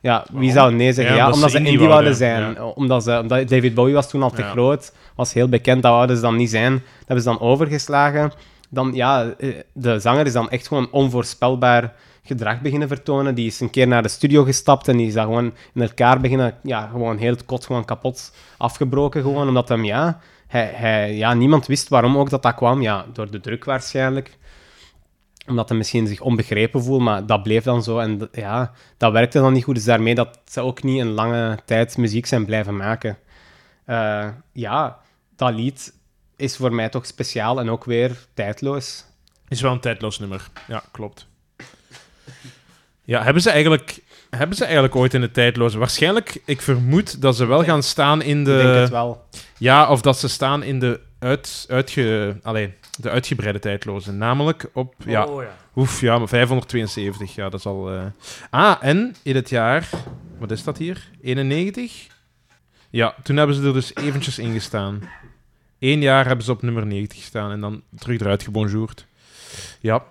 Ja, 0.00 0.24
wie 0.32 0.32
Waarom? 0.32 0.52
zou 0.52 0.74
nee 0.74 0.92
zeggen? 0.92 1.14
Ja, 1.14 1.18
Ja, 1.20 1.24
omdat 1.24 1.36
omdat, 1.36 1.50
ze 1.50 1.56
indie 1.56 1.72
indie 1.72 1.88
wouden 1.88 2.14
zijn. 2.14 2.62
Omdat, 2.62 3.02
ze, 3.02 3.18
omdat 3.18 3.48
David 3.48 3.74
Bowie 3.74 3.94
was 3.94 4.08
toen 4.10 4.22
al 4.22 4.30
te 4.30 4.42
Ja. 4.42 4.50
groot, 4.50 4.92
was 5.14 5.32
heel 5.32 5.48
bekend, 5.48 5.82
dat 5.82 5.92
wouden 5.92 6.16
ze 6.16 6.22
dan 6.22 6.36
niet 6.36 6.50
zijn. 6.50 6.72
Dat 6.72 6.82
hebben 6.98 7.24
ze 7.24 7.28
dan 7.30 7.40
overgeslagen. 7.40 8.32
Dan, 8.68 8.90
ja, 8.94 9.34
eh, 9.38 9.48
de 9.72 9.98
zanger 9.98 10.26
is 10.26 10.32
dan 10.32 10.50
echt 10.50 10.68
gewoon 10.68 10.88
onvoorspelbaar 10.90 11.92
gedrag 12.22 12.60
beginnen 12.60 12.88
vertonen. 12.88 13.34
Die 13.34 13.46
is 13.46 13.60
een 13.60 13.70
keer 13.70 13.88
naar 13.88 14.02
de 14.02 14.08
studio 14.08 14.44
gestapt 14.44 14.88
en 14.88 14.96
die 14.96 15.06
is 15.06 15.14
dan 15.14 15.24
gewoon 15.24 15.52
in 15.74 15.82
elkaar 15.82 16.20
beginnen, 16.20 16.54
ja, 16.62 16.86
gewoon 16.86 17.16
heel 17.16 17.32
het 17.32 17.44
kot 17.44 17.66
gewoon 17.66 17.84
kapot 17.84 18.32
afgebroken 18.56 19.22
gewoon, 19.22 19.48
omdat 19.48 19.68
hem, 19.68 19.84
ja, 19.84 20.20
hij, 20.46 20.70
hij, 20.74 21.16
ja, 21.16 21.34
niemand 21.34 21.66
wist 21.66 21.88
waarom 21.88 22.18
ook 22.18 22.30
dat 22.30 22.42
dat 22.42 22.54
kwam. 22.54 22.82
Ja, 22.82 23.06
door 23.12 23.30
de 23.30 23.40
druk 23.40 23.64
waarschijnlijk 23.64 24.38
omdat 25.46 25.68
hij 25.68 25.78
misschien 25.78 26.06
zich 26.06 26.20
onbegrepen 26.20 26.82
voelt, 26.82 27.00
maar 27.00 27.26
dat 27.26 27.42
bleef 27.42 27.64
dan 27.64 27.82
zo. 27.82 27.98
En 27.98 28.28
ja, 28.32 28.72
dat 28.96 29.12
werkte 29.12 29.40
dan 29.40 29.52
niet 29.52 29.64
goed. 29.64 29.74
Dus 29.74 29.84
daarmee 29.84 30.14
dat 30.14 30.38
ze 30.44 30.60
ook 30.60 30.82
niet 30.82 31.00
een 31.00 31.10
lange 31.10 31.58
tijd 31.64 31.96
muziek 31.96 32.26
zijn 32.26 32.44
blijven 32.44 32.76
maken. 32.76 33.18
Eh, 33.84 34.28
ja, 34.52 34.98
dat 35.36 35.54
lied 35.54 35.94
is 36.36 36.56
voor 36.56 36.74
mij 36.74 36.88
toch 36.88 37.06
speciaal 37.06 37.60
en 37.60 37.70
ook 37.70 37.84
weer 37.84 38.26
tijdloos. 38.34 39.04
Is 39.48 39.60
wel 39.60 39.72
een 39.72 39.80
tijdloos 39.80 40.18
nummer. 40.18 40.50
Ja, 40.68 40.82
klopt. 40.90 41.28
Ja, 43.10 43.22
hebben 43.22 43.42
ze 43.42 43.50
eigenlijk, 43.50 43.98
hebben 44.30 44.56
ze 44.56 44.64
eigenlijk 44.64 44.96
ooit 44.96 45.14
in 45.14 45.20
de 45.20 45.30
tijdloze... 45.30 45.78
Waarschijnlijk, 45.78 46.42
ik 46.44 46.60
vermoed 46.60 47.22
dat 47.22 47.36
ze 47.36 47.44
wel 47.46 47.64
gaan 47.64 47.82
staan 47.82 48.22
in 48.22 48.38
Ik 48.38 48.44
denk 48.44 48.58
de... 48.58 48.68
het 48.68 48.90
wel. 48.90 49.24
Ja, 49.58 49.88
of 49.88 50.00
dat 50.00 50.18
ze 50.18 50.28
staan 50.28 50.62
in 50.62 50.78
de, 50.78 51.00
uit, 51.18 51.66
uitge, 51.68 52.36
allee, 52.42 52.74
de 53.00 53.10
uitgebreide 53.10 53.58
tijdloze. 53.58 54.12
Namelijk 54.12 54.70
op... 54.72 54.94
Ja, 55.06 55.24
Oh, 55.26 55.42
ja. 55.42 55.56
Oef, 55.76 56.00
ja, 56.00 56.18
maar 56.18 56.28
572. 56.28 57.34
Ja, 57.34 57.48
dat 57.48 57.60
is 57.60 57.66
al... 57.66 57.90
eh. 57.92 58.02
Ah, 58.50 58.76
en 58.80 59.14
in 59.22 59.34
het 59.34 59.48
jaar... 59.48 59.88
Wat 60.38 60.50
is 60.50 60.64
dat 60.64 60.78
hier? 60.78 61.08
91? 61.22 62.06
Ja, 62.90 63.14
toen 63.22 63.36
hebben 63.36 63.56
ze 63.56 63.62
er 63.66 63.72
dus 63.72 63.94
eventjes 63.94 64.38
in 64.38 64.52
gestaan. 64.52 65.00
Eén 65.78 66.00
jaar 66.00 66.26
hebben 66.26 66.44
ze 66.44 66.50
op 66.52 66.62
nummer 66.62 66.86
90 66.86 67.18
gestaan 67.18 67.50
en 67.50 67.60
dan 67.60 67.82
terug 67.98 68.20
eruit 68.20 68.42
gebonjourd. 68.42 69.06
Ja. 69.80 70.04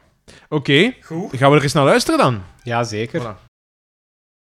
Oké, 0.50 0.94
Goed. 1.02 1.38
gaan 1.38 1.52
we 1.52 1.58
er 1.58 1.64
eens 1.64 1.74
naar 1.74 1.84
luisteren 1.86 2.20
dan? 2.20 2.42
Ja, 2.64 2.84
zeker. 2.84 3.22
Voilà. 3.22 3.49